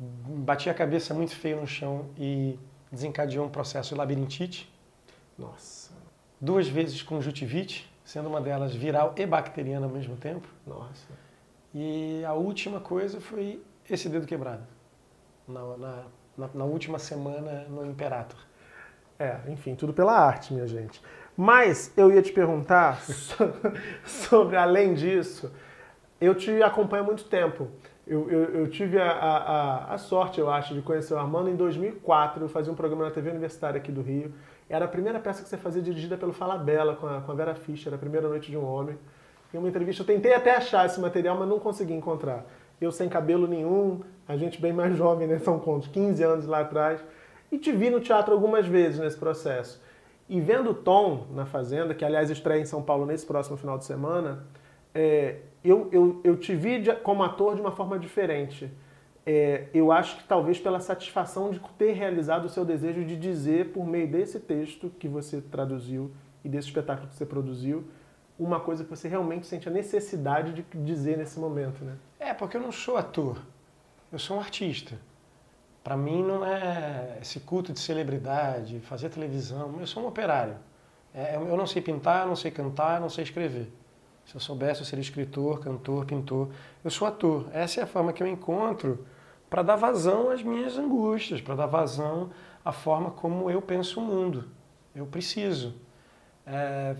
bati 0.00 0.70
a 0.70 0.74
cabeça 0.74 1.12
muito 1.12 1.36
feio 1.36 1.60
no 1.60 1.66
chão 1.66 2.06
e 2.18 2.58
desencadeou 2.90 3.46
um 3.46 3.50
processo 3.50 3.90
de 3.90 3.98
labirintite. 3.98 4.72
Nossa. 5.38 5.92
Duas 6.40 6.66
vezes 6.66 7.02
conjuntivite, 7.02 7.92
sendo 8.04 8.28
uma 8.28 8.40
delas 8.40 8.74
viral 8.74 9.14
e 9.16 9.26
bacteriana 9.26 9.86
ao 9.86 9.92
mesmo 9.92 10.16
tempo. 10.16 10.48
Nossa. 10.66 11.06
E 11.74 12.24
a 12.24 12.32
última 12.32 12.80
coisa 12.80 13.20
foi 13.20 13.62
esse 13.88 14.08
dedo 14.08 14.26
quebrado, 14.26 14.66
na, 15.46 15.76
na, 15.76 16.04
na, 16.36 16.50
na 16.54 16.64
última 16.64 16.98
semana 16.98 17.66
no 17.68 17.84
Imperator. 17.84 18.38
É, 19.18 19.38
enfim, 19.48 19.74
tudo 19.74 19.92
pela 19.92 20.12
arte, 20.18 20.54
minha 20.54 20.66
gente. 20.66 21.00
Mas 21.36 21.92
eu 21.96 22.10
ia 22.10 22.22
te 22.22 22.32
perguntar 22.32 23.02
sobre, 24.04 24.56
além 24.56 24.94
disso, 24.94 25.52
eu 26.20 26.34
te 26.34 26.62
acompanho 26.62 27.02
há 27.02 27.06
muito 27.06 27.24
tempo. 27.24 27.68
Eu, 28.06 28.30
eu, 28.30 28.44
eu 28.60 28.70
tive 28.70 28.98
a, 28.98 29.10
a, 29.10 29.94
a, 29.94 29.98
sorte, 29.98 30.40
eu 30.40 30.50
acho, 30.50 30.74
de 30.74 30.82
conhecer 30.82 31.14
o 31.14 31.18
Armando 31.18 31.48
em 31.48 31.56
2004. 31.56 32.44
Eu 32.44 32.48
fazia 32.48 32.72
um 32.72 32.76
programa 32.76 33.04
na 33.04 33.10
TV 33.10 33.30
Universitária 33.30 33.78
aqui 33.78 33.92
do 33.92 34.02
Rio. 34.02 34.32
Era 34.68 34.84
a 34.84 34.88
primeira 34.88 35.18
peça 35.20 35.42
que 35.42 35.48
você 35.48 35.56
fazia 35.56 35.82
dirigida 35.82 36.16
pelo 36.16 36.32
Falabella, 36.32 36.96
com 36.96 37.06
a, 37.06 37.20
com 37.20 37.32
a 37.32 37.34
Vera 37.34 37.54
Fischer, 37.54 37.92
a 37.92 37.98
primeira 37.98 38.28
noite 38.28 38.50
de 38.50 38.56
um 38.56 38.64
homem. 38.64 38.98
Em 39.52 39.58
uma 39.58 39.68
entrevista, 39.68 40.02
eu 40.02 40.06
tentei 40.06 40.32
até 40.32 40.56
achar 40.56 40.86
esse 40.86 41.00
material, 41.00 41.36
mas 41.38 41.48
não 41.48 41.58
consegui 41.58 41.92
encontrar. 41.92 42.46
Eu 42.80 42.90
sem 42.90 43.08
cabelo 43.08 43.46
nenhum, 43.46 44.00
a 44.26 44.36
gente 44.36 44.60
bem 44.60 44.72
mais 44.72 44.94
jovem, 44.96 45.26
né? 45.26 45.38
São 45.38 45.58
quantos? 45.58 45.88
15 45.88 46.22
anos 46.22 46.46
lá 46.46 46.60
atrás. 46.60 47.02
E 47.52 47.58
te 47.58 47.72
vi 47.72 47.90
no 47.90 48.00
teatro 48.00 48.32
algumas 48.32 48.66
vezes 48.66 49.00
nesse 49.00 49.16
processo. 49.16 49.82
E 50.28 50.40
vendo 50.40 50.70
o 50.70 50.74
Tom 50.74 51.26
na 51.32 51.44
Fazenda, 51.44 51.92
que 51.92 52.04
aliás 52.04 52.30
estreia 52.30 52.60
em 52.60 52.64
São 52.64 52.80
Paulo 52.80 53.04
nesse 53.04 53.26
próximo 53.26 53.56
final 53.56 53.76
de 53.76 53.84
semana, 53.84 54.44
é, 54.94 55.36
eu, 55.62 55.88
eu, 55.92 56.20
eu 56.24 56.36
te 56.36 56.54
vi 56.54 56.82
como 57.02 57.22
ator 57.22 57.54
de 57.54 57.60
uma 57.60 57.72
forma 57.72 57.98
diferente. 57.98 58.70
É, 59.24 59.66
eu 59.74 59.92
acho 59.92 60.16
que 60.16 60.24
talvez 60.24 60.58
pela 60.58 60.80
satisfação 60.80 61.50
de 61.50 61.60
ter 61.78 61.92
realizado 61.92 62.46
o 62.46 62.48
seu 62.48 62.64
desejo 62.64 63.04
de 63.04 63.16
dizer, 63.16 63.72
por 63.72 63.86
meio 63.86 64.08
desse 64.08 64.40
texto 64.40 64.90
que 64.98 65.06
você 65.06 65.40
traduziu 65.40 66.10
e 66.42 66.48
desse 66.48 66.68
espetáculo 66.68 67.08
que 67.08 67.14
você 67.14 67.26
produziu, 67.26 67.84
uma 68.38 68.58
coisa 68.58 68.82
que 68.82 68.90
você 68.90 69.06
realmente 69.06 69.46
sente 69.46 69.68
a 69.68 69.72
necessidade 69.72 70.52
de 70.54 70.64
dizer 70.82 71.18
nesse 71.18 71.38
momento, 71.38 71.84
né? 71.84 71.96
É, 72.18 72.32
porque 72.32 72.56
eu 72.56 72.60
não 72.60 72.72
sou 72.72 72.96
ator, 72.96 73.36
eu 74.10 74.18
sou 74.18 74.38
um 74.38 74.40
artista. 74.40 74.98
Para 75.84 75.96
mim 75.96 76.22
não 76.22 76.44
é 76.44 77.18
esse 77.20 77.40
culto 77.40 77.72
de 77.72 77.80
celebridade, 77.80 78.80
fazer 78.80 79.10
televisão, 79.10 79.76
eu 79.78 79.86
sou 79.86 80.02
um 80.02 80.06
operário. 80.06 80.56
É, 81.12 81.36
eu 81.36 81.56
não 81.56 81.66
sei 81.66 81.82
pintar, 81.82 82.26
não 82.26 82.36
sei 82.36 82.50
cantar, 82.50 83.00
não 83.00 83.10
sei 83.10 83.24
escrever. 83.24 83.70
Se 84.26 84.34
eu 84.36 84.40
soubesse, 84.40 84.80
eu 84.80 84.86
seria 84.86 85.02
escritor, 85.02 85.60
cantor, 85.60 86.04
pintor. 86.04 86.48
Eu 86.84 86.90
sou 86.90 87.06
ator. 87.08 87.48
Essa 87.52 87.80
é 87.80 87.82
a 87.82 87.86
forma 87.86 88.12
que 88.12 88.22
eu 88.22 88.26
encontro 88.26 89.04
para 89.48 89.62
dar 89.62 89.76
vazão 89.76 90.30
às 90.30 90.42
minhas 90.42 90.78
angústias, 90.78 91.40
para 91.40 91.56
dar 91.56 91.66
vazão 91.66 92.30
à 92.64 92.70
forma 92.70 93.10
como 93.10 93.50
eu 93.50 93.60
penso 93.60 94.00
o 94.00 94.04
mundo. 94.04 94.48
Eu 94.94 95.06
preciso. 95.06 95.74
É, 96.46 96.96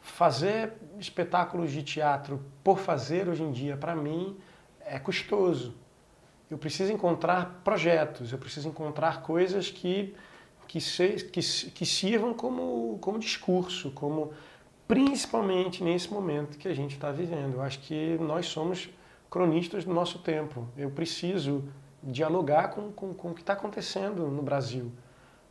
fazer 0.00 0.72
espetáculos 0.98 1.70
de 1.70 1.82
teatro 1.82 2.42
por 2.64 2.78
fazer 2.78 3.28
hoje 3.28 3.42
em 3.42 3.52
dia, 3.52 3.76
para 3.76 3.94
mim, 3.94 4.36
é 4.80 4.98
custoso. 4.98 5.74
Eu 6.50 6.56
preciso 6.56 6.92
encontrar 6.92 7.60
projetos, 7.62 8.32
eu 8.32 8.38
preciso 8.38 8.68
encontrar 8.68 9.22
coisas 9.22 9.70
que, 9.70 10.14
que, 10.66 10.80
se, 10.80 11.24
que, 11.30 11.40
que 11.70 11.86
sirvam 11.86 12.32
como, 12.32 12.98
como 13.00 13.18
discurso, 13.18 13.90
como 13.90 14.32
principalmente 14.88 15.84
nesse 15.84 16.10
momento 16.10 16.56
que 16.56 16.66
a 16.66 16.74
gente 16.74 16.94
está 16.94 17.12
vivendo. 17.12 17.56
Eu 17.56 17.62
acho 17.62 17.78
que 17.80 18.16
nós 18.18 18.46
somos 18.46 18.88
cronistas 19.30 19.84
do 19.84 19.92
nosso 19.92 20.18
tempo. 20.20 20.66
Eu 20.76 20.90
preciso 20.90 21.62
dialogar 22.02 22.68
com, 22.68 22.90
com, 22.90 23.12
com 23.12 23.30
o 23.30 23.34
que 23.34 23.42
está 23.42 23.52
acontecendo 23.52 24.26
no 24.28 24.42
Brasil, 24.42 24.90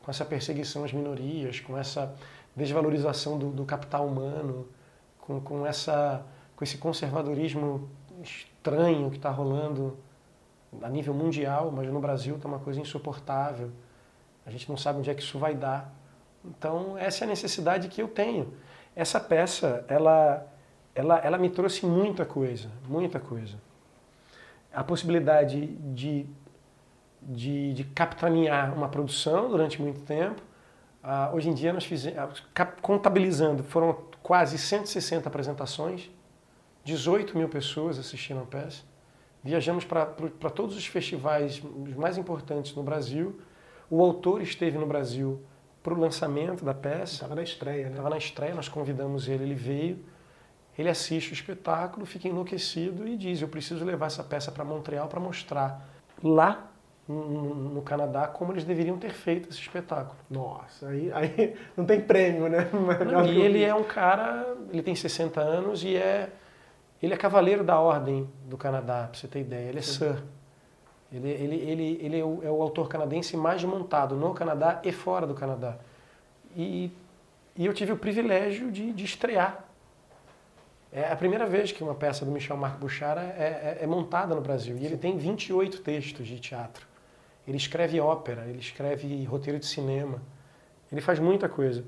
com 0.04 0.10
essa 0.10 0.26
perseguição 0.26 0.84
às 0.84 0.92
minorias, 0.92 1.60
com 1.60 1.78
essa 1.78 2.16
desvalorização 2.56 3.38
do, 3.38 3.52
do 3.52 3.64
capital 3.64 4.08
humano, 4.08 4.68
com, 5.20 5.40
com, 5.40 5.68
essa, 5.68 6.26
com 6.56 6.64
esse 6.64 6.80
conservadorismo 6.80 7.88
estranho 8.24 9.12
que 9.12 9.18
está 9.18 9.30
rolando 9.30 10.00
a 10.82 10.90
nível 10.90 11.14
mundial, 11.14 11.72
mas 11.72 11.88
no 11.88 12.00
Brasil 12.00 12.38
está 12.38 12.48
uma 12.48 12.60
coisa 12.60 12.82
insuportável. 12.82 13.70
A 14.48 14.50
gente 14.50 14.68
não 14.68 14.78
sabe 14.78 14.98
onde 14.98 15.12
é 15.12 15.14
que 15.14 15.22
isso 15.22 15.38
vai 15.38 15.54
dar. 15.54 15.94
Então, 16.44 16.98
essa 16.98 17.24
é 17.24 17.26
a 17.26 17.30
necessidade 17.30 17.88
que 17.88 18.02
eu 18.02 18.08
tenho 18.08 18.52
essa 18.98 19.20
peça, 19.20 19.86
ela, 19.88 20.52
ela, 20.96 21.20
ela 21.20 21.38
me 21.38 21.52
trouxe 21.52 21.86
muita 21.86 22.26
coisa, 22.26 22.68
muita 22.90 23.20
coisa. 23.20 23.56
A 24.74 24.84
possibilidade 24.84 25.68
de, 25.68 26.26
de, 27.22 27.74
de 27.74 27.84
capitanear 27.84 28.74
uma 28.74 28.90
produção 28.90 29.50
durante 29.52 29.80
muito 29.80 30.02
tempo. 30.02 30.42
Uh, 31.04 31.36
hoje 31.36 31.48
em 31.48 31.54
dia 31.54 31.72
nós 31.72 31.86
fizemos, 31.86 32.44
contabilizando, 32.82 33.64
foram 33.64 33.96
quase 34.24 34.58
160 34.58 35.30
apresentações, 35.30 36.10
18 36.84 37.38
mil 37.38 37.48
pessoas 37.48 38.00
assistiram 38.00 38.42
a 38.42 38.46
peça. 38.46 38.82
Viajamos 39.44 39.86
para 39.86 40.50
todos 40.50 40.76
os 40.76 40.88
festivais 40.88 41.62
mais 41.96 42.18
importantes 42.18 42.74
no 42.74 42.82
Brasil. 42.82 43.40
O 43.92 44.02
autor 44.02 44.42
esteve 44.42 44.76
no 44.76 44.88
Brasil 44.88 45.40
para 45.88 45.94
o 45.94 46.02
lançamento 46.02 46.66
da 46.66 46.74
peça. 46.74 47.14
Estava 47.14 47.34
na 47.34 47.44
estreia, 47.44 47.86
né? 47.86 47.92
Estava 47.92 48.10
na 48.10 48.18
estreia, 48.18 48.54
nós 48.54 48.68
convidamos 48.68 49.30
ele, 49.30 49.46
ele 49.46 49.56
veio, 49.56 50.00
ele 50.78 50.90
assiste 50.90 51.32
o 51.32 51.34
espetáculo, 51.34 52.06
fica 52.06 52.28
enlouquecido 52.28 53.08
e 53.08 53.16
diz: 53.16 53.42
Eu 53.42 53.48
preciso 53.48 53.86
levar 53.86 54.08
essa 54.08 54.22
peça 54.22 54.52
para 54.52 54.66
Montreal 54.66 55.08
para 55.08 55.22
mostrar 55.22 55.88
lá 56.22 56.70
no, 57.08 57.82
Canadá 57.84 58.28
como 58.28 58.52
eles 58.52 58.66
deveriam 58.66 58.98
ter 58.98 59.12
feito 59.12 59.48
esse 59.48 59.62
espetáculo. 59.62 60.18
Nossa, 60.30 60.90
aí, 60.90 61.10
aí 61.14 61.56
não 61.78 61.86
tem 61.86 62.02
prêmio, 62.02 62.50
né? 62.50 62.70
Não, 63.10 63.26
e 63.26 63.42
ele 63.42 63.64
é 63.64 63.74
um 63.74 63.86
cara, 63.86 64.58
ele 64.70 64.84
tem 64.84 64.94
60 64.94 65.40
anos 65.40 65.86
e 65.86 65.96
é. 65.96 66.30
Ele 67.02 67.14
é 67.14 67.18
cavaleiro 67.18 67.64
da 67.64 67.80
Ordem 67.80 68.28
do 68.46 68.58
Canadá, 68.58 69.08
para 69.10 69.18
você 69.18 69.28
ter 69.28 69.42
ideia. 69.42 69.70
Ele 69.70 69.80
é 69.80 69.82
Sim. 69.84 70.00
Sir. 70.00 70.24
Ele, 71.12 71.30
ele, 71.30 71.56
ele, 71.56 72.00
ele 72.02 72.20
é, 72.20 72.24
o, 72.24 72.40
é 72.44 72.52
o 72.52 72.62
autor 72.62 72.90
canadense 72.90 73.38
mais 73.38 73.64
montado 73.64 74.16
no 74.16 74.34
Canadá 74.34 74.82
e 74.84 74.92
fora 74.92 75.26
do 75.26 75.34
Canadá. 75.34 75.78
E, 76.56 76.92
e 77.56 77.66
eu 77.66 77.74
tive 77.74 77.94
o 77.94 77.98
privilégio 77.98 78.72
de, 78.72 78.92
de 78.92 79.06
estrear. 79.06 79.66
É 80.92 81.12
a 81.12 81.16
primeira 81.16 81.46
vez 81.46 81.72
que 81.72 81.84
uma 81.84 81.96
peça 81.96 82.26
do 82.26 82.32
Michel 82.32 82.58
Marc 82.58 82.80
Bouchard 82.80 83.20
é, 83.22 83.78
é, 83.80 83.84
é 83.84 83.88
montada 83.88 84.34
no 84.34 84.42
Brasil. 84.42 84.78
E 84.78 84.86
ele 84.86 84.98
tem 84.98 85.18
28 85.18 85.82
textos 85.82 86.28
de 86.28 86.40
teatro. 86.40 86.86
Ele 87.48 87.58
escreve 87.58 88.00
ópera, 88.00 88.46
ele 88.48 88.60
escreve 88.60 89.24
roteiro 89.26 89.60
de 89.60 89.66
cinema. 89.66 90.22
Ele 90.92 91.02
faz 91.02 91.20
muita 91.20 91.48
coisa. 91.48 91.84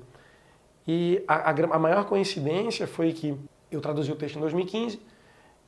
E 0.86 1.22
a, 1.28 1.50
a, 1.50 1.50
a 1.50 1.78
maior 1.78 2.06
coincidência 2.06 2.86
foi 2.86 3.12
que 3.12 3.38
eu 3.70 3.80
traduzi 3.80 4.10
o 4.10 4.16
texto 4.16 4.36
em 4.36 4.40
2015, 4.40 5.00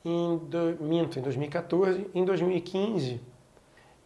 em, 0.03 0.37
do, 0.37 0.77
minto, 0.81 1.19
em 1.19 1.21
2014. 1.21 2.07
Em 2.13 2.25
2015, 2.25 3.21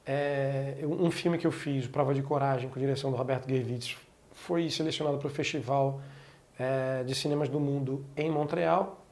é, 0.08 0.78
um 0.84 1.12
filme 1.12 1.38
que 1.38 1.46
eu 1.46 1.52
fiz, 1.52 1.86
Prova 1.86 2.14
de 2.14 2.24
Coragem, 2.24 2.70
com 2.70 2.80
direção 2.80 3.12
do 3.12 3.18
Roberto 3.18 3.50
Gervitz, 3.50 3.98
foi 4.32 4.70
selecionado 4.70 5.18
para 5.18 5.28
o 5.28 5.30
Festival 5.30 6.00
é, 6.58 7.04
de 7.04 7.14
Cinemas 7.14 7.50
do 7.50 7.60
Mundo 7.60 8.06
em 8.16 8.32
Montreal. 8.32 9.06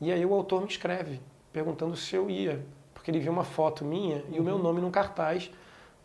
E 0.00 0.10
aí 0.10 0.26
o 0.26 0.34
autor 0.34 0.62
me 0.62 0.68
escreve, 0.68 1.20
perguntando 1.52 1.96
se 1.96 2.16
eu 2.16 2.28
ia, 2.28 2.66
porque 2.92 3.10
ele 3.10 3.20
viu 3.20 3.30
uma 3.30 3.44
foto 3.44 3.84
minha 3.84 4.24
e 4.28 4.34
uhum. 4.34 4.40
o 4.40 4.42
meu 4.42 4.56
uhum. 4.56 4.62
nome 4.62 4.80
num 4.80 4.90
cartaz 4.90 5.50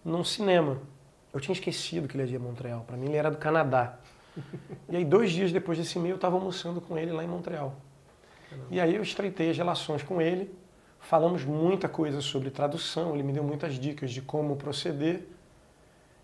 num 0.06 0.24
cinema. 0.24 0.78
Eu 1.34 1.40
tinha 1.40 1.54
esquecido 1.54 2.08
que 2.08 2.16
ele 2.16 2.24
ia 2.24 2.38
de 2.38 2.40
Montreal, 2.40 2.82
para 2.86 2.96
mim 2.96 3.08
ele 3.08 3.18
era 3.18 3.32
do 3.32 3.38
Canadá. 3.38 3.98
e 4.88 4.98
aí 4.98 5.04
dois 5.04 5.32
dias 5.32 5.52
depois 5.52 5.80
desse 5.80 5.98
e-mail 5.98 6.14
eu 6.14 6.16
estava 6.18 6.36
almoçando 6.36 6.80
com 6.80 6.96
ele 6.96 7.12
lá 7.12 7.24
em 7.24 7.28
Montreal. 7.28 7.76
E 8.70 8.80
aí 8.80 8.96
eu 8.96 9.02
estreitei 9.02 9.50
as 9.50 9.58
relações 9.58 10.04
com 10.04 10.22
ele 10.22 10.54
Falamos 11.02 11.44
muita 11.44 11.90
coisa 11.90 12.22
sobre 12.22 12.50
tradução, 12.50 13.14
ele 13.14 13.24
me 13.24 13.34
deu 13.34 13.44
muitas 13.44 13.74
dicas 13.76 14.12
de 14.12 14.22
como 14.22 14.56
proceder. 14.56 15.28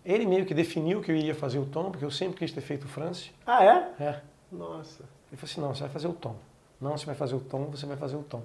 Ele 0.04 0.24
meio 0.24 0.46
que 0.46 0.54
definiu 0.54 1.02
que 1.02 1.10
eu 1.10 1.16
ia 1.16 1.34
fazer 1.34 1.58
o 1.58 1.66
tom, 1.66 1.90
porque 1.90 2.04
eu 2.04 2.10
sempre 2.10 2.38
quis 2.38 2.52
ter 2.52 2.62
feito 2.62 2.84
o 2.84 2.88
France. 2.88 3.30
Ah, 3.44 3.62
é? 3.62 4.02
É. 4.02 4.20
Nossa. 4.50 5.04
Ele 5.30 5.36
falou 5.36 5.44
assim, 5.44 5.60
não, 5.60 5.74
você 5.74 5.80
vai 5.80 5.90
fazer 5.90 6.08
o 6.08 6.12
tom. 6.12 6.36
Não, 6.80 6.96
você 6.96 7.04
vai 7.04 7.14
fazer 7.14 7.34
o 7.34 7.40
tom, 7.40 7.64
você 7.66 7.84
vai 7.84 7.96
fazer 7.96 8.16
o 8.16 8.22
tom. 8.22 8.42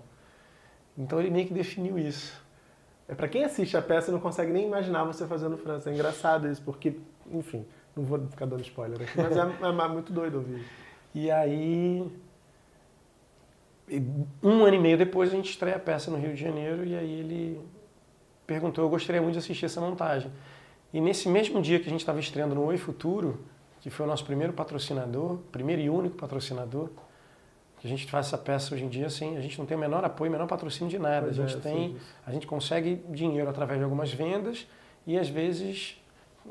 Então 0.97 1.19
ele 1.19 1.29
meio 1.29 1.47
que 1.47 1.53
definiu 1.53 1.97
isso. 1.97 2.33
É 3.07 3.15
para 3.15 3.27
quem 3.27 3.43
assiste 3.43 3.77
a 3.77 3.81
peça 3.81 4.11
não 4.11 4.19
consegue 4.19 4.51
nem 4.51 4.65
imaginar 4.65 5.03
você 5.03 5.27
fazendo 5.27 5.55
França. 5.57 5.89
É 5.89 5.93
engraçado 5.93 6.47
isso, 6.49 6.61
porque, 6.61 6.97
enfim, 7.31 7.65
não 7.95 8.03
vou 8.03 8.19
ficar 8.27 8.45
dando 8.45 8.61
spoiler 8.61 9.01
aqui, 9.01 9.17
mas 9.17 9.37
é, 9.37 9.41
é 9.85 9.87
muito 9.87 10.11
doido 10.11 10.35
ouvir. 10.35 10.65
E 11.13 11.29
aí 11.29 12.11
um 14.41 14.63
ano 14.63 14.75
e 14.75 14.79
meio 14.79 14.97
depois 14.97 15.29
a 15.31 15.35
gente 15.35 15.49
estreia 15.49 15.75
a 15.75 15.79
peça 15.79 16.09
no 16.09 16.17
Rio 16.17 16.33
de 16.33 16.41
Janeiro 16.41 16.85
e 16.85 16.95
aí 16.95 17.19
ele 17.19 17.61
perguntou, 18.45 18.83
eu 18.83 18.89
gostaria 18.89 19.21
muito 19.21 19.33
de 19.33 19.39
assistir 19.39 19.65
essa 19.65 19.81
montagem. 19.81 20.31
E 20.93 21.01
nesse 21.01 21.27
mesmo 21.27 21.61
dia 21.61 21.79
que 21.79 21.87
a 21.87 21.89
gente 21.89 22.01
estava 22.01 22.19
estreando 22.19 22.53
no 22.53 22.63
Oi 22.65 22.77
Futuro, 22.77 23.43
que 23.81 23.89
foi 23.89 24.05
o 24.05 24.09
nosso 24.09 24.23
primeiro 24.25 24.53
patrocinador, 24.53 25.37
primeiro 25.51 25.81
e 25.81 25.89
único 25.89 26.15
patrocinador, 26.15 26.89
que 27.79 27.87
a 27.87 27.89
gente 27.89 28.09
faz 28.09 28.27
essa 28.27 28.37
peça 28.37 28.73
hoje 28.73 28.85
em 28.85 28.89
dia 28.89 29.07
assim, 29.07 29.35
a 29.35 29.41
gente 29.41 29.59
não 29.59 29.65
tem 29.65 29.75
o 29.75 29.79
menor 29.79 30.05
apoio, 30.05 30.29
o 30.29 30.31
menor 30.31 30.47
patrocínio 30.47 30.89
de 30.89 30.97
nada. 30.97 31.25
Pois 31.25 31.39
a 31.39 31.47
gente 31.47 31.57
é, 31.57 31.59
tem, 31.59 31.97
a 32.25 32.31
gente 32.31 32.47
consegue 32.47 33.03
dinheiro 33.09 33.49
através 33.49 33.79
de 33.79 33.83
algumas 33.83 34.13
vendas 34.13 34.67
e 35.05 35.17
às 35.17 35.27
vezes 35.27 36.01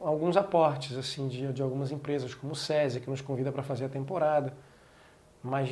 alguns 0.01 0.37
aportes 0.37 0.97
assim 0.97 1.29
de, 1.29 1.53
de 1.53 1.63
algumas 1.63 1.91
empresas 1.91 2.35
como 2.35 2.53
o 2.53 2.57
SESI, 2.57 3.01
que 3.01 3.09
nos 3.09 3.21
convida 3.21 3.51
para 3.51 3.63
fazer 3.63 3.87
a 3.87 3.89
temporada. 3.89 4.53
Mas 5.43 5.71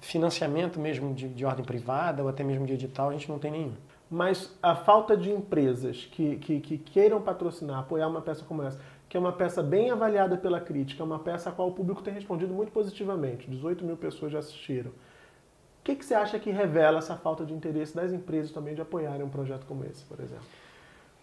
financiamento 0.00 0.80
mesmo 0.80 1.14
de, 1.14 1.28
de, 1.28 1.44
ordem 1.44 1.64
privada 1.64 2.22
ou 2.22 2.28
até 2.28 2.42
mesmo 2.42 2.66
de 2.66 2.72
edital, 2.72 3.10
a 3.10 3.12
gente 3.12 3.28
não 3.28 3.38
tem 3.38 3.50
nenhum. 3.50 3.74
Mas 4.10 4.56
a 4.62 4.74
falta 4.74 5.16
de 5.16 5.30
empresas 5.30 6.08
que, 6.10 6.36
que, 6.36 6.60
que, 6.60 6.78
queiram 6.78 7.20
patrocinar, 7.20 7.78
apoiar 7.78 8.08
uma 8.08 8.20
peça 8.20 8.44
como 8.44 8.62
essa, 8.62 8.80
que 9.08 9.16
é 9.16 9.20
uma 9.20 9.32
peça 9.32 9.62
bem 9.62 9.90
avaliada 9.90 10.36
pela 10.36 10.60
crítica, 10.60 11.04
uma 11.04 11.18
peça 11.18 11.50
a 11.50 11.52
qual 11.52 11.68
o 11.68 11.72
público 11.72 12.02
tem 12.02 12.12
respondido 12.12 12.52
muito 12.52 12.72
positivamente. 12.72 13.48
18 13.48 13.84
mil 13.84 13.96
pessoas 13.96 14.32
já 14.32 14.38
assistiram. 14.38 14.90
O 14.90 15.82
que, 15.82 15.94
que 15.94 16.04
você 16.04 16.14
acha 16.14 16.38
que 16.38 16.50
revela 16.50 16.98
essa 16.98 17.16
falta 17.16 17.44
de 17.44 17.54
interesse 17.54 17.94
das 17.94 18.12
empresas 18.12 18.50
também 18.50 18.74
de 18.74 18.82
apoiarem 18.82 19.22
um 19.22 19.30
projeto 19.30 19.64
como 19.66 19.84
esse, 19.84 20.04
por 20.04 20.20
exemplo? 20.20 20.44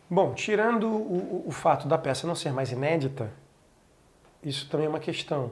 Bom, 0.10 0.34
tirando 0.34 0.88
o, 0.88 1.44
o, 1.48 1.52
fato 1.52 1.88
da 1.88 1.98
peça 1.98 2.26
não 2.26 2.34
ser 2.34 2.54
mais 2.54 2.72
inédita, 2.72 3.30
isso 4.42 4.70
também 4.70 4.86
é 4.86 4.90
uma 4.90 5.00
questão. 5.00 5.52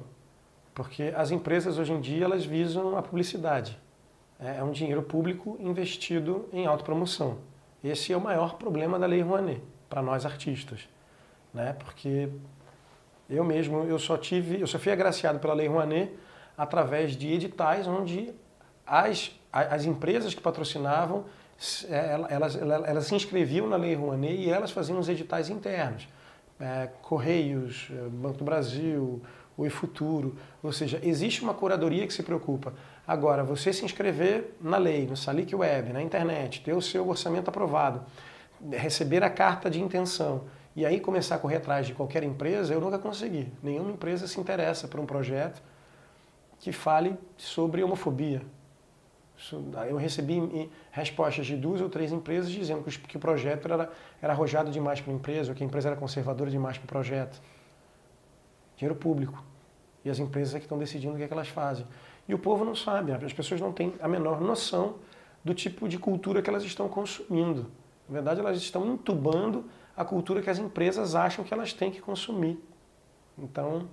Porque 0.75 1.13
as 1.15 1.31
empresas 1.31 1.79
hoje 1.79 1.93
em 1.93 2.01
dia 2.01 2.25
elas 2.25 2.45
visam 2.45 2.97
a 2.97 3.01
publicidade. 3.01 3.79
É, 4.37 4.57
é 4.57 4.63
um 4.63 4.71
dinheiro 4.71 5.01
público 5.01 5.57
investido 5.59 6.47
em 6.51 6.67
autopromoção. 6.67 7.37
Esse 7.81 8.11
é 8.11 8.17
o 8.17 8.21
maior 8.21 8.57
problema 8.57 8.99
da 8.99 9.07
Lei 9.07 9.21
Rouanet 9.21 9.63
para 9.89 10.01
nós 10.01 10.25
artistas, 10.25 10.89
né? 11.53 11.73
Porque 11.79 12.29
eu 13.29 13.43
mesmo 13.43 13.83
eu 13.85 13.97
só 13.97 14.17
tive, 14.17 14.59
eu 14.59 14.67
só 14.67 14.77
fui 14.77 14.91
agraciado 14.91 15.39
pela 15.39 15.53
Lei 15.53 15.67
Rouanet 15.67 16.11
através 16.57 17.15
de 17.15 17.31
editais 17.31 17.87
onde 17.87 18.33
as, 18.85 19.31
as 19.51 19.85
empresas 19.85 20.33
que 20.33 20.41
patrocinavam 20.41 21.25
é, 21.89 22.19
elas, 22.29 22.55
elas, 22.55 22.83
elas 22.85 23.05
se 23.05 23.15
inscreviam 23.15 23.67
na 23.67 23.77
Lei 23.77 23.95
Rouanet 23.95 24.35
e 24.35 24.49
elas 24.49 24.71
faziam 24.71 24.99
os 24.99 25.07
editais 25.07 25.49
internos. 25.49 26.07
É, 26.59 26.89
Correios, 27.01 27.87
é, 27.91 28.09
Banco 28.09 28.39
do 28.39 28.43
Brasil, 28.43 29.21
o 29.57 29.69
Futuro, 29.69 30.35
ou 30.61 30.71
seja, 30.71 30.99
existe 31.03 31.41
uma 31.41 31.53
curadoria 31.53 32.05
que 32.05 32.13
se 32.13 32.23
preocupa. 32.23 32.73
Agora, 33.07 33.43
você 33.43 33.71
se 33.71 33.85
inscrever 33.85 34.55
na 34.59 34.77
lei, 34.77 35.05
no 35.05 35.15
Salic 35.15 35.55
Web, 35.55 35.93
na 35.93 36.01
internet, 36.01 36.61
ter 36.61 36.73
o 36.73 36.81
seu 36.81 37.07
orçamento 37.07 37.49
aprovado, 37.49 38.03
receber 38.71 39.23
a 39.23 39.29
carta 39.29 39.69
de 39.69 39.81
intenção 39.81 40.43
e 40.75 40.85
aí 40.85 40.99
começar 40.99 41.35
a 41.35 41.37
correr 41.37 41.57
atrás 41.57 41.87
de 41.87 41.93
qualquer 41.93 42.23
empresa, 42.23 42.73
eu 42.73 42.81
nunca 42.81 42.99
consegui. 42.99 43.51
Nenhuma 43.63 43.91
empresa 43.91 44.27
se 44.27 44.39
interessa 44.39 44.87
por 44.87 44.99
um 44.99 45.05
projeto 45.05 45.61
que 46.59 46.71
fale 46.71 47.15
sobre 47.37 47.83
homofobia, 47.83 48.41
eu 49.89 49.97
recebi 49.97 50.69
respostas 50.91 51.45
de 51.45 51.55
duas 51.57 51.81
ou 51.81 51.89
três 51.89 52.11
empresas 52.11 52.49
dizendo 52.49 52.83
que 52.83 53.17
o 53.17 53.19
projeto 53.19 53.71
era, 53.71 53.89
era 54.21 54.33
arrojado 54.33 54.71
demais 54.71 55.01
para 55.01 55.11
a 55.11 55.15
empresa, 55.15 55.51
ou 55.51 55.55
que 55.55 55.63
a 55.63 55.65
empresa 55.67 55.89
era 55.89 55.95
conservadora 55.95 56.49
demais 56.49 56.77
para 56.77 56.85
o 56.85 56.87
projeto. 56.87 57.41
Dinheiro 58.75 58.95
público. 58.95 59.43
E 60.03 60.09
as 60.09 60.19
empresas 60.19 60.53
é 60.55 60.59
que 60.59 60.65
estão 60.65 60.77
decidindo 60.77 61.13
o 61.13 61.17
que, 61.17 61.23
é 61.23 61.27
que 61.27 61.33
elas 61.33 61.47
fazem. 61.47 61.85
E 62.27 62.33
o 62.33 62.39
povo 62.39 62.63
não 62.65 62.75
sabe, 62.75 63.11
as 63.11 63.33
pessoas 63.33 63.61
não 63.61 63.71
têm 63.71 63.93
a 63.99 64.07
menor 64.07 64.41
noção 64.41 64.95
do 65.43 65.53
tipo 65.53 65.87
de 65.87 65.97
cultura 65.97 66.41
que 66.41 66.49
elas 66.49 66.63
estão 66.63 66.87
consumindo. 66.89 67.67
Na 68.07 68.13
verdade, 68.13 68.39
elas 68.39 68.57
estão 68.57 68.85
entubando 68.93 69.65
a 69.95 70.03
cultura 70.03 70.41
que 70.41 70.49
as 70.49 70.57
empresas 70.57 71.15
acham 71.15 71.43
que 71.43 71.53
elas 71.53 71.73
têm 71.73 71.91
que 71.91 72.01
consumir. 72.01 72.59
Então, 73.37 73.87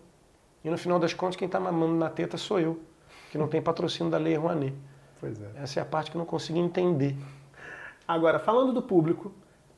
e 0.65 0.71
no 0.71 0.79
final 0.79 0.99
das 0.99 1.13
contas, 1.13 1.37
quem 1.37 1.47
está 1.47 1.61
mamando 1.61 1.95
na 1.95 2.09
teta 2.09 2.37
sou 2.37 2.61
eu, 2.61 2.81
que 3.31 3.39
não 3.39 3.49
tem 3.49 3.61
patrocínio 3.61 4.11
da 4.11 4.19
Lei 4.19 4.37
Rouanet. 4.37 4.75
Pois 5.21 5.41
é. 5.41 5.51
Essa 5.57 5.81
é 5.81 5.83
a 5.83 5.87
parte 5.87 6.11
que 6.11 6.17
eu 6.17 6.19
não 6.19 6.27
consigo 6.27 6.59
entender. 6.59 7.17
Agora, 8.07 8.39
falando 8.39 8.73
do 8.73 8.83
público, 8.83 9.29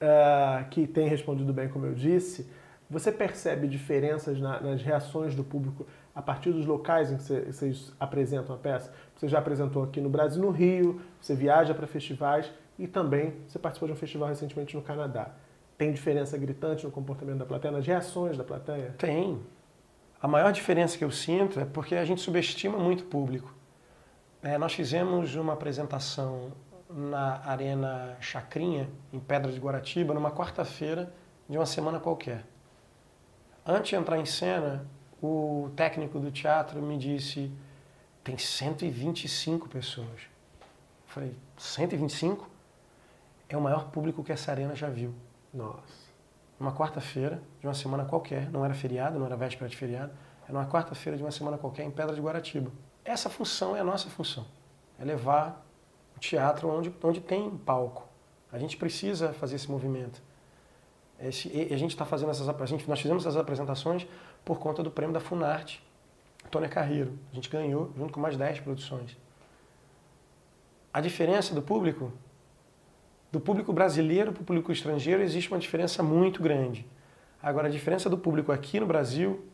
uh, 0.01 0.69
que 0.71 0.87
tem 0.87 1.09
respondido 1.09 1.53
bem, 1.53 1.69
como 1.69 1.87
eu 1.87 1.95
disse, 1.95 2.49
você 2.95 3.11
percebe 3.11 3.67
diferenças 3.67 4.41
na, 4.41 4.61
nas 4.61 4.81
reações 4.81 5.35
do 5.35 5.43
público 5.43 5.85
a 6.15 6.23
partir 6.23 6.53
dos 6.53 6.65
locais 6.65 7.11
em 7.11 7.17
que 7.17 7.53
vocês 7.53 7.93
apresentam 7.99 8.55
a 8.55 8.59
peça? 8.59 8.95
Você 9.17 9.27
já 9.27 9.41
apresentou 9.41 9.83
aqui 9.83 10.01
no 10.01 10.09
Brasil, 10.09 10.41
no 10.41 10.51
Rio, 10.51 11.01
você 11.21 11.35
viaja 11.35 11.75
para 11.75 11.89
festivais 11.89 12.51
e 12.79 12.87
também 12.87 13.35
você 13.49 13.59
participou 13.59 13.89
de 13.89 13.95
um 13.95 13.97
festival 13.97 14.29
recentemente 14.29 14.77
no 14.77 14.83
Canadá. 14.83 15.33
Tem 15.77 15.93
diferença 15.93 16.39
gritante 16.39 16.85
no 16.85 16.93
comportamento 16.93 17.39
da 17.39 17.45
plateia, 17.45 17.73
nas 17.73 17.85
reações 17.85 18.39
da 18.39 18.45
plateia? 18.45 18.95
Tem. 18.97 19.43
A 20.23 20.29
maior 20.29 20.53
diferença 20.53 20.97
que 20.97 21.05
eu 21.05 21.11
sinto 21.11 21.59
é 21.59 21.65
porque 21.65 21.97
a 21.97 22.05
gente 22.05 22.21
subestima 22.21 22.79
muito 22.79 23.01
o 23.01 23.07
público. 23.07 23.53
É, 24.41 24.57
nós 24.57 24.73
fizemos 24.73 25.35
uma 25.35 25.55
apresentação 25.55 26.53
na 26.89 27.41
Arena 27.45 28.17
Chacrinha, 28.21 28.89
em 29.13 29.19
Pedra 29.19 29.51
de 29.51 29.59
Guaratiba, 29.59 30.15
numa 30.15 30.31
quarta-feira 30.31 31.13
de 31.49 31.59
uma 31.59 31.67
semana 31.67 31.99
qualquer. 31.99 32.54
Antes 33.67 33.91
de 33.91 33.97
entrar 33.97 34.19
em 34.19 34.27
cena, 34.27 34.87
o 35.23 35.71
técnico 35.75 36.19
do 36.19 36.31
teatro 36.31 36.83
me 36.83 36.99
disse: 36.99 37.51
tem 38.23 38.37
125 38.37 39.69
pessoas. 39.69 40.23
Eu 40.61 41.09
falei: 41.09 41.37
125? 41.57 42.49
É 43.49 43.57
o 43.57 43.61
maior 43.61 43.89
público 43.91 44.23
que 44.23 44.33
essa 44.33 44.51
arena 44.51 44.75
já 44.75 44.89
viu. 44.91 45.15
Nossa. 45.53 46.05
Uma 46.61 46.73
quarta-feira 46.73 47.43
de 47.61 47.67
uma 47.67 47.75
semana 47.75 48.05
qualquer, 48.05 48.51
não 48.51 48.65
era 48.65 48.75
feriado, 48.75 49.19
não 49.19 49.27
era 49.27 49.37
véspera 49.37 49.69
de 49.69 49.77
feriado, 49.77 50.13
era 50.49 50.59
uma 50.59 50.67
quarta-feira 50.67 51.17
de 51.17 51.23
uma 51.23 51.31
semana 51.31 51.57
qualquer 51.57 51.85
em 51.85 51.91
Pedra 51.91 52.15
de 52.15 52.21
Guaratiba. 52.21 52.71
Essa 53.05 53.31
função 53.31 53.77
é 53.77 53.81
a 53.81 53.85
nossa 53.85 54.11
função. 54.11 54.47
É 54.99 55.05
levar 55.05 55.65
o 56.17 56.21
teatro 56.21 56.69
onde, 56.69 56.95
onde 57.03 57.21
tem 57.21 57.51
palco. 57.51 58.07
A 58.53 58.59
gente 58.59 58.77
precisa 58.77 59.33
fazer 59.33 59.57
esse 59.57 59.71
movimento. 59.71 60.23
Esse, 61.21 61.49
a 61.73 61.77
gente 61.77 61.91
está 61.91 62.05
fazendo 62.05 62.31
essas 62.31 62.49
a 62.49 62.67
gente, 62.67 62.89
nós 62.89 63.01
fizemos 63.01 63.25
essas 63.25 63.37
apresentações 63.37 64.07
por 64.45 64.59
conta 64.59 64.83
do 64.83 64.91
prêmio 64.91 65.15
da 65.15 65.21
Funarte, 65.21 65.83
Tônia 66.51 66.69
Carreiro. 66.69 67.19
A 67.33 67.35
gente 67.35 67.49
ganhou 67.49 67.93
junto 67.97 68.13
com 68.13 68.21
mais 68.21 68.37
10 68.37 68.61
produções. 68.61 69.17
A 70.93 71.01
diferença 71.01 71.55
do 71.55 71.63
público, 71.63 72.13
do 73.33 73.41
público 73.41 73.73
brasileiro 73.73 74.33
para 74.33 74.43
o 74.43 74.45
público 74.45 74.71
estrangeiro, 74.71 75.23
existe 75.23 75.51
uma 75.51 75.59
diferença 75.59 76.03
muito 76.03 76.43
grande. 76.43 76.87
Agora, 77.43 77.69
a 77.69 77.71
diferença 77.71 78.09
do 78.09 78.17
público 78.17 78.53
aqui 78.53 78.79
no 78.79 78.87
Brasil, 78.87 79.45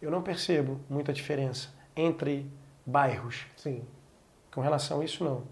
eu 0.00 0.10
não 0.10 0.22
percebo 0.22 0.80
muita 0.88 1.12
diferença 1.12 1.68
entre 1.96 2.50
bairros. 2.84 3.46
Sim. 3.56 3.82
Com 4.52 4.60
relação 4.60 5.00
a 5.00 5.04
isso, 5.04 5.24
não. 5.24 5.42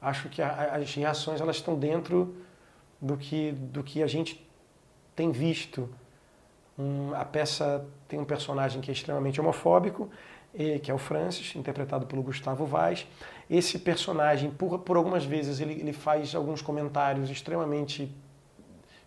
Acho 0.00 0.28
que 0.28 0.42
a, 0.42 0.74
as 0.74 0.94
reações 0.94 1.40
elas 1.40 1.56
estão 1.56 1.78
dentro 1.78 2.36
do 3.00 3.16
que, 3.16 3.52
do 3.52 3.82
que 3.82 4.02
a 4.02 4.06
gente 4.06 4.46
tem 5.16 5.32
visto. 5.32 5.88
Um, 6.78 7.14
a 7.14 7.24
peça 7.24 7.84
tem 8.06 8.20
um 8.20 8.24
personagem 8.24 8.80
que 8.80 8.90
é 8.90 8.94
extremamente 8.94 9.40
homofóbico, 9.40 10.08
que 10.82 10.90
é 10.90 10.94
o 10.94 10.98
Francis, 10.98 11.54
interpretado 11.54 12.06
pelo 12.06 12.22
Gustavo 12.22 12.64
Vaz. 12.64 13.06
Esse 13.48 13.78
personagem, 13.78 14.50
por, 14.50 14.78
por 14.78 14.96
algumas 14.96 15.24
vezes, 15.24 15.60
ele, 15.60 15.74
ele 15.74 15.92
faz 15.92 16.34
alguns 16.34 16.62
comentários 16.62 17.28
extremamente 17.28 18.10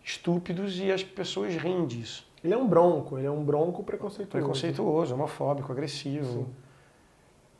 estúpidos 0.04 0.78
e 0.78 0.92
as 0.92 1.02
pessoas 1.02 1.54
riem 1.54 1.86
disso. 1.86 2.24
Ele 2.42 2.54
é 2.54 2.56
um 2.56 2.66
bronco, 2.66 3.18
ele 3.18 3.26
é 3.26 3.30
um 3.30 3.44
bronco 3.44 3.82
preconceituoso. 3.82 4.30
Preconceituoso, 4.30 5.14
homofóbico, 5.14 5.70
agressivo. 5.72 6.46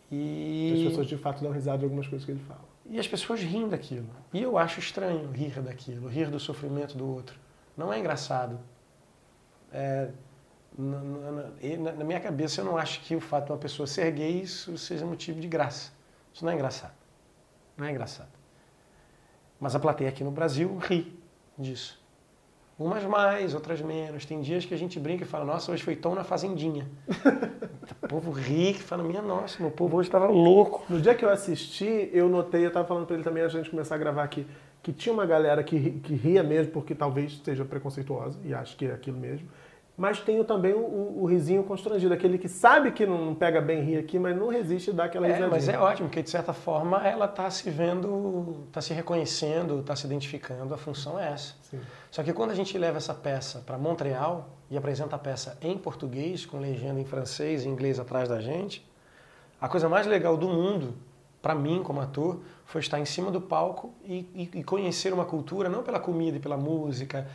Sim. 0.08 0.16
E... 0.16 0.72
As 0.76 0.88
pessoas 0.90 1.06
de 1.06 1.16
fato 1.16 1.42
dão 1.42 1.52
risada 1.52 1.78
de 1.78 1.84
algumas 1.84 2.06
coisas 2.06 2.24
que 2.24 2.32
ele 2.32 2.40
fala. 2.46 2.64
E 2.88 2.98
as 2.98 3.06
pessoas 3.06 3.40
riem 3.40 3.68
daquilo. 3.68 4.08
E 4.32 4.40
eu 4.40 4.56
acho 4.56 4.80
estranho 4.80 5.30
rir 5.32 5.60
daquilo, 5.60 6.08
rir 6.08 6.30
do 6.30 6.40
sofrimento 6.40 6.96
do 6.96 7.06
outro. 7.06 7.38
Não 7.76 7.92
é 7.92 7.98
engraçado. 7.98 8.59
É, 9.72 10.11
na, 10.76 11.92
na, 11.92 12.04
minha 12.04 12.20
cabeça, 12.20 12.61
eu 12.61 12.64
não 12.64 12.76
acho 12.76 13.00
que 13.02 13.14
o 13.14 13.20
fato 13.20 13.46
de 13.46 13.52
uma 13.52 13.59
pessoa 13.59 13.87
ser 13.87 14.11
gay 14.12 14.40
isso 14.40 14.76
seja 14.78 15.04
motivo 15.04 15.40
de 15.40 15.48
graça. 15.48 15.92
Isso 16.33 16.44
não 16.44 16.52
é 16.52 16.54
engraçado. 16.54 16.94
Não 17.76 17.87
é 17.87 17.90
engraçado. 17.90 18.30
Mas 19.59 19.74
a 19.74 19.80
plateia 19.80 20.09
aqui 20.09 20.24
no 20.24 20.30
Brasil 20.30 20.76
ri 20.78 21.18
disso. 21.59 22.00
Umas 22.78 23.04
mais, 23.04 23.54
outras 23.54 23.83
menos. 23.83 24.24
Tem 24.24 24.40
dias 24.40 24.64
que 24.64 24.72
a 24.72 24.76
gente 24.76 24.98
brinca 24.98 25.22
e 25.22 25.26
fala, 25.26 25.44
nossa, 25.44 25.70
hoje 25.70 25.83
foi 25.83 25.94
tom 25.94 26.14
na 26.14 26.24
fazendinha. 26.24 26.88
o 28.02 28.09
povo 28.09 28.30
ri, 28.30 28.72
que 28.72 28.83
fala, 28.83 29.02
minha 29.02 29.20
nossa, 29.20 29.61
meu 29.61 29.70
povo 29.70 29.98
hoje 29.98 30.09
estava 30.09 30.26
louco. 30.26 30.83
No 30.88 30.98
dia 30.98 31.14
que 31.14 31.22
eu 31.22 31.28
assisti, 31.28 32.09
eu 32.11 32.26
notei, 32.30 32.64
eu 32.64 32.68
estava 32.68 32.88
falando 32.88 33.04
para 33.04 33.16
ele 33.16 33.22
também 33.22 33.42
a 33.42 33.48
gente 33.48 33.68
começar 33.68 33.96
a 33.96 33.98
gravar 33.98 34.22
aqui, 34.22 34.46
que 34.83 34.93
tinha 34.93 35.12
uma 35.12 35.27
galera 35.27 35.62
que, 35.62 35.93
que 36.01 36.14
ria 36.14 36.43
mesmo, 36.43 36.73
porque 36.73 36.95
talvez 36.95 37.40
seja 37.45 37.64
preconceituosa, 37.64 38.38
e 38.45 38.55
acho 38.55 38.77
que 38.77 38.87
é 38.87 38.93
aquilo 38.93 39.19
mesmo 39.19 39.49
mas 40.01 40.19
tenho 40.19 40.45
também 40.45 40.73
o, 40.73 41.21
o, 41.21 41.27
risinho 41.27 41.62
constrangido, 41.62 42.14
aquele 42.14 42.38
que 42.38 42.49
sabe 42.49 42.90
que 42.90 43.05
não 43.05 43.35
pega 43.35 43.61
bem 43.61 43.83
rir 43.83 43.99
aqui, 43.99 44.19
mas 44.19 44.35
não 44.35 44.49
resiste 44.49 44.88
a 44.88 44.93
dar 44.95 45.05
aquela 45.05 45.29
é, 45.29 45.47
Mas 45.47 45.69
é 45.69 45.79
ótimo, 45.79 46.09
porque 46.09 46.23
de 46.23 46.31
certa 46.31 46.55
forma 46.55 47.07
ela 47.07 47.27
está 47.27 47.51
se 47.51 47.69
vendo, 47.69 48.64
está 48.69 48.81
se 48.81 48.95
reconhecendo, 48.95 49.81
está 49.81 49.95
se 49.95 50.07
identificando, 50.07 50.73
a 50.73 50.79
função 50.79 51.21
é 51.21 51.31
essa. 51.31 51.55
Sim. 51.61 51.81
Só 52.11 52.23
que 52.23 52.33
quando 52.33 52.51
a 52.51 52.55
gente 52.55 52.79
leva 52.79 52.97
essa 52.97 53.12
peça 53.12 53.62
para 53.66 53.77
Montreal 53.77 54.49
e 54.71 54.77
apresenta 54.79 55.16
a 55.16 55.19
peça 55.19 55.59
em 55.61 55.77
português, 55.77 56.47
com 56.47 56.59
legenda 56.59 56.99
em 56.99 57.05
francês 57.05 57.66
e 57.66 57.69
inglês 57.69 58.01
atrás 58.01 58.27
da 58.27 58.40
gente, 58.40 58.83
a 59.61 59.69
coisa 59.69 59.87
mais 59.87 60.07
legal 60.07 60.35
do 60.35 60.49
mundo, 60.49 60.95
para 61.40 61.55
mim 61.55 61.83
como 61.83 62.00
ator, 62.00 62.40
foi 62.64 62.81
estar 62.81 62.98
em 62.98 63.05
cima 63.05 63.31
do 63.31 63.40
palco 63.40 63.94
e, 64.05 64.29
e, 64.35 64.59
e 64.61 64.64
conhecer 64.64 65.12
uma 65.12 65.24
cultura, 65.24 65.68
não 65.68 65.83
pela 65.83 65.98
comida 65.98 66.37
e 66.37 66.40
pela 66.40 66.57
música, 66.57 67.26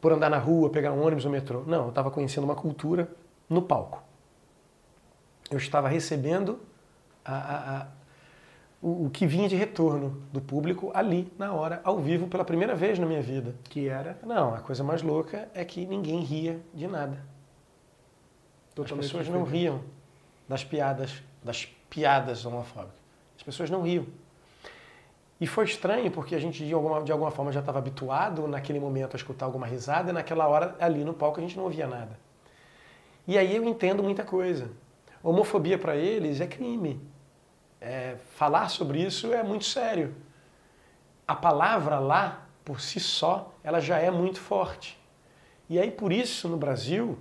por 0.00 0.12
andar 0.12 0.28
na 0.28 0.38
rua, 0.38 0.70
pegar 0.70 0.92
um 0.92 1.04
ônibus 1.04 1.24
ou 1.24 1.30
metrô. 1.30 1.62
Não, 1.66 1.84
eu 1.84 1.88
estava 1.90 2.10
conhecendo 2.10 2.44
uma 2.44 2.56
cultura 2.56 3.08
no 3.48 3.62
palco. 3.62 4.02
Eu 5.50 5.58
estava 5.58 5.88
recebendo 5.88 6.58
a, 7.24 7.36
a, 7.36 7.80
a, 7.82 7.86
o, 8.80 9.06
o, 9.06 9.10
que 9.10 9.26
vinha 9.26 9.48
de 9.48 9.54
retorno 9.54 10.22
do 10.32 10.40
público 10.40 10.90
ali, 10.94 11.32
na 11.38 11.52
hora, 11.52 11.80
ao 11.84 11.98
vivo, 11.98 12.26
pela 12.26 12.44
primeira 12.44 12.74
vez 12.74 12.98
na 12.98 13.06
minha 13.06 13.22
vida. 13.22 13.54
Que 13.64 13.88
era? 13.88 14.18
Não, 14.24 14.54
a 14.54 14.60
coisa 14.60 14.82
mais 14.82 15.02
louca 15.02 15.48
é 15.54 15.64
que 15.64 15.86
ninguém 15.86 16.20
ria 16.20 16.60
de 16.74 16.88
nada. 16.88 17.24
Totalmente 18.74 19.04
As 19.04 19.12
pessoas 19.12 19.28
não 19.28 19.44
riam 19.44 19.82
das 20.48 20.64
piadas, 20.64 21.22
das 21.44 21.66
piadas 21.88 22.44
homofóbicas. 22.44 23.01
As 23.42 23.44
pessoas 23.44 23.68
não 23.68 23.82
riam. 23.82 24.06
E 25.40 25.46
foi 25.48 25.64
estranho 25.64 26.08
porque 26.12 26.36
a 26.36 26.38
gente 26.38 26.64
de 26.64 26.72
alguma, 26.72 27.02
de 27.02 27.10
alguma 27.10 27.32
forma 27.32 27.50
já 27.50 27.58
estava 27.58 27.80
habituado 27.80 28.46
naquele 28.46 28.78
momento 28.78 29.14
a 29.14 29.16
escutar 29.16 29.46
alguma 29.46 29.66
risada 29.66 30.10
e 30.10 30.12
naquela 30.12 30.46
hora 30.46 30.76
ali 30.78 31.02
no 31.02 31.12
palco 31.12 31.40
a 31.40 31.42
gente 31.42 31.56
não 31.56 31.64
ouvia 31.64 31.88
nada. 31.88 32.16
E 33.26 33.36
aí 33.36 33.56
eu 33.56 33.64
entendo 33.64 34.00
muita 34.00 34.22
coisa. 34.22 34.70
Homofobia 35.20 35.76
para 35.76 35.96
eles 35.96 36.40
é 36.40 36.46
crime. 36.46 37.00
É, 37.80 38.14
falar 38.36 38.68
sobre 38.68 39.02
isso 39.02 39.32
é 39.32 39.42
muito 39.42 39.64
sério. 39.64 40.14
A 41.26 41.34
palavra 41.34 41.98
lá, 41.98 42.46
por 42.64 42.80
si 42.80 43.00
só, 43.00 43.52
ela 43.64 43.80
já 43.80 43.98
é 43.98 44.12
muito 44.12 44.40
forte. 44.40 44.96
E 45.68 45.80
aí 45.80 45.90
por 45.90 46.12
isso 46.12 46.48
no 46.48 46.56
Brasil, 46.56 47.18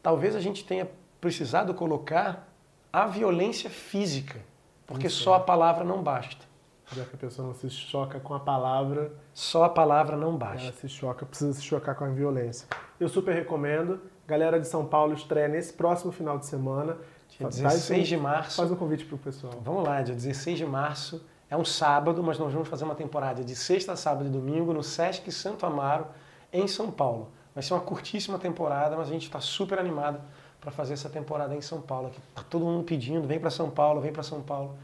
talvez 0.00 0.36
a 0.36 0.40
gente 0.40 0.64
tenha 0.64 0.88
precisado 1.20 1.74
colocar 1.74 2.48
a 2.92 3.08
violência 3.08 3.68
física, 3.68 4.40
porque 4.86 5.06
Isso. 5.06 5.22
só 5.22 5.34
a 5.34 5.40
palavra 5.40 5.84
não 5.84 6.02
basta. 6.02 6.44
Já 6.92 7.02
que 7.04 7.14
a 7.14 7.18
pessoa 7.18 7.48
não 7.48 7.54
se 7.54 7.70
choca 7.70 8.20
com 8.20 8.34
a 8.34 8.40
palavra, 8.40 9.12
Só 9.32 9.64
a 9.64 9.68
palavra 9.70 10.16
não 10.16 10.28
ela 10.30 10.38
basta. 10.38 10.72
se 10.72 10.88
choca, 10.88 11.24
precisa 11.24 11.52
se 11.54 11.62
chocar 11.62 11.94
com 11.94 12.04
a 12.04 12.08
violência. 12.08 12.68
Eu 13.00 13.08
super 13.08 13.34
recomendo. 13.34 14.00
Galera 14.26 14.60
de 14.60 14.66
São 14.68 14.84
Paulo 14.86 15.12
estreia 15.14 15.48
nesse 15.48 15.72
próximo 15.72 16.12
final 16.12 16.38
de 16.38 16.46
semana. 16.46 16.96
Dia 17.28 17.40
Faz 17.40 17.56
16 17.56 18.00
um- 18.00 18.04
de 18.04 18.16
março. 18.18 18.56
Faz 18.56 18.70
um 18.70 18.76
convite 18.76 19.04
pro 19.06 19.16
pessoal. 19.18 19.54
Vamos 19.62 19.82
lá, 19.84 20.02
dia 20.02 20.14
16 20.14 20.58
de 20.58 20.66
março. 20.66 21.24
É 21.50 21.56
um 21.56 21.64
sábado, 21.64 22.22
mas 22.22 22.38
nós 22.38 22.52
vamos 22.52 22.68
fazer 22.68 22.84
uma 22.84 22.94
temporada 22.94 23.42
de 23.42 23.54
sexta, 23.56 23.96
sábado 23.96 24.26
e 24.26 24.30
domingo 24.30 24.72
no 24.72 24.82
Sesc 24.82 25.30
Santo 25.32 25.64
Amaro, 25.66 26.06
em 26.52 26.66
São 26.68 26.90
Paulo. 26.90 27.30
Vai 27.54 27.62
ser 27.62 27.74
uma 27.74 27.80
curtíssima 27.82 28.38
temporada, 28.38 28.96
mas 28.96 29.08
a 29.08 29.12
gente 29.12 29.24
está 29.24 29.40
super 29.40 29.78
animado 29.78 30.20
para 30.64 30.72
fazer 30.72 30.94
essa 30.94 31.10
temporada 31.10 31.54
em 31.54 31.60
São 31.60 31.80
Paulo. 31.80 32.10
Que 32.10 32.20
tá 32.34 32.42
todo 32.42 32.64
mundo 32.64 32.82
pedindo, 32.84 33.28
vem 33.28 33.38
para 33.38 33.50
São 33.50 33.70
Paulo, 33.70 34.00
vem 34.00 34.12
para 34.12 34.22
São 34.22 34.40
Paulo. 34.42 34.74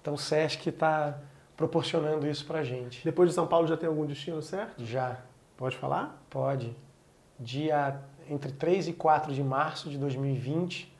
Então 0.00 0.14
o 0.14 0.18
Sesc 0.18 0.68
está 0.70 1.18
proporcionando 1.56 2.26
isso 2.26 2.46
para 2.46 2.64
gente. 2.64 3.04
Depois 3.04 3.28
de 3.28 3.34
São 3.34 3.46
Paulo 3.46 3.66
já 3.66 3.76
tem 3.76 3.88
algum 3.88 4.06
destino 4.06 4.40
certo? 4.42 4.82
Já 4.82 5.18
Pode 5.56 5.76
falar? 5.76 6.22
pode. 6.30 6.74
Dia 7.38 8.00
entre 8.30 8.52
3 8.52 8.88
e 8.88 8.92
4 8.92 9.32
de 9.32 9.42
março 9.42 9.88
de 9.90 9.98
2020, 9.98 10.92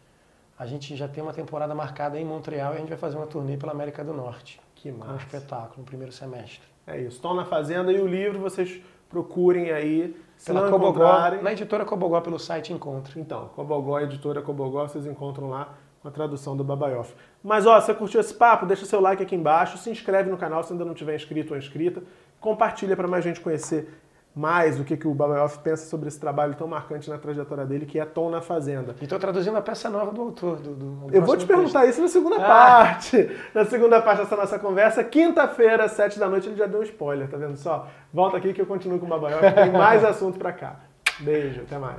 a 0.58 0.66
gente 0.66 0.96
já 0.96 1.06
tem 1.08 1.22
uma 1.22 1.32
temporada 1.32 1.74
marcada 1.74 2.18
em 2.18 2.24
Montreal 2.24 2.72
e 2.72 2.76
a 2.76 2.80
gente 2.80 2.88
vai 2.88 2.98
fazer 2.98 3.16
uma 3.16 3.26
turnê 3.26 3.56
pela 3.56 3.72
América 3.72 4.04
do 4.04 4.12
Norte. 4.12 4.60
Que 4.74 4.90
com 4.90 4.96
um 5.04 5.06
massa. 5.06 5.24
espetáculo 5.24 5.74
no 5.78 5.84
primeiro 5.84 6.12
semestre. 6.12 6.60
É 6.86 6.98
isso. 6.98 7.16
Estão 7.16 7.34
na 7.34 7.44
Fazenda 7.44 7.92
e 7.92 8.00
o 8.00 8.06
livro 8.06 8.40
vocês 8.40 8.80
procurem 9.08 9.70
aí. 9.70 10.16
Se 10.36 10.46
Pela 10.46 10.62
não 10.62 10.70
Cobogó, 10.70 11.30
na 11.42 11.52
editora 11.52 11.84
Cobogó 11.84 12.20
pelo 12.20 12.38
site 12.38 12.72
encontre. 12.72 13.20
Então, 13.20 13.48
Cobogó, 13.56 13.98
editora 13.98 14.40
Cobogó, 14.40 14.86
vocês 14.86 15.04
encontram 15.06 15.50
lá 15.50 15.74
com 16.00 16.08
a 16.08 16.10
tradução 16.10 16.56
do 16.56 16.62
Babaioff. 16.62 17.12
Mas 17.42 17.66
ó, 17.66 17.80
você 17.80 17.92
curtiu 17.92 18.20
esse 18.20 18.32
papo? 18.34 18.64
Deixa 18.64 18.86
seu 18.86 19.00
like 19.00 19.22
aqui 19.22 19.34
embaixo, 19.34 19.78
se 19.78 19.90
inscreve 19.90 20.30
no 20.30 20.36
canal 20.36 20.62
se 20.62 20.72
ainda 20.72 20.84
não 20.84 20.94
tiver 20.94 21.16
inscrito 21.16 21.54
ou 21.54 21.58
inscrita, 21.58 22.02
compartilha 22.40 22.96
para 22.96 23.08
mais 23.08 23.24
gente 23.24 23.40
conhecer 23.40 23.92
mais 24.34 24.78
o 24.78 24.84
que, 24.84 24.96
que 24.96 25.08
o 25.08 25.14
Babaioff 25.14 25.58
pensa 25.58 25.86
sobre 25.86 26.06
esse 26.08 26.20
trabalho 26.20 26.54
tão 26.54 26.68
marcante 26.68 27.10
na 27.10 27.18
trajetória 27.18 27.64
dele, 27.66 27.86
que 27.86 27.98
é 27.98 28.04
Tom 28.04 28.30
na 28.30 28.40
Fazenda. 28.40 28.94
E 29.00 29.04
estou 29.04 29.18
traduzindo 29.18 29.56
a 29.56 29.60
peça 29.62 29.90
nova 29.90 30.12
do 30.12 30.20
autor. 30.22 30.56
Do, 30.60 30.74
do- 30.74 31.06
Eu 31.12 31.22
vou 31.22 31.36
te 31.36 31.44
perguntar 31.44 31.86
isso 31.86 32.00
na 32.00 32.06
segunda 32.08 32.36
Ah. 32.36 32.40
parte. 32.48 33.28
Na 33.54 33.64
segunda 33.64 34.00
parte 34.00 34.22
dessa 34.22 34.36
nossa 34.36 34.58
conversa, 34.58 35.02
quinta-feira, 35.02 35.88
sete 35.88 36.18
da 36.20 36.28
noite, 36.28 36.48
ele 36.48 36.56
já 36.56 36.66
deu 36.66 36.80
um 36.80 36.84
spoiler, 36.84 37.28
tá 37.28 37.36
vendo 37.36 37.56
só? 37.56 37.88
Volta 38.14 38.36
aqui 38.36 38.52
que 38.52 38.60
eu 38.62 38.66
continuo 38.66 38.98
com 39.00 39.06
o 39.06 39.08
Babaioff, 39.08 39.42
tem 39.54 39.72
mais 39.72 40.04
assunto 40.06 40.38
pra 40.38 40.52
cá. 40.52 40.76
Beijo, 41.20 41.62
até 41.62 41.76
mais. 41.78 41.98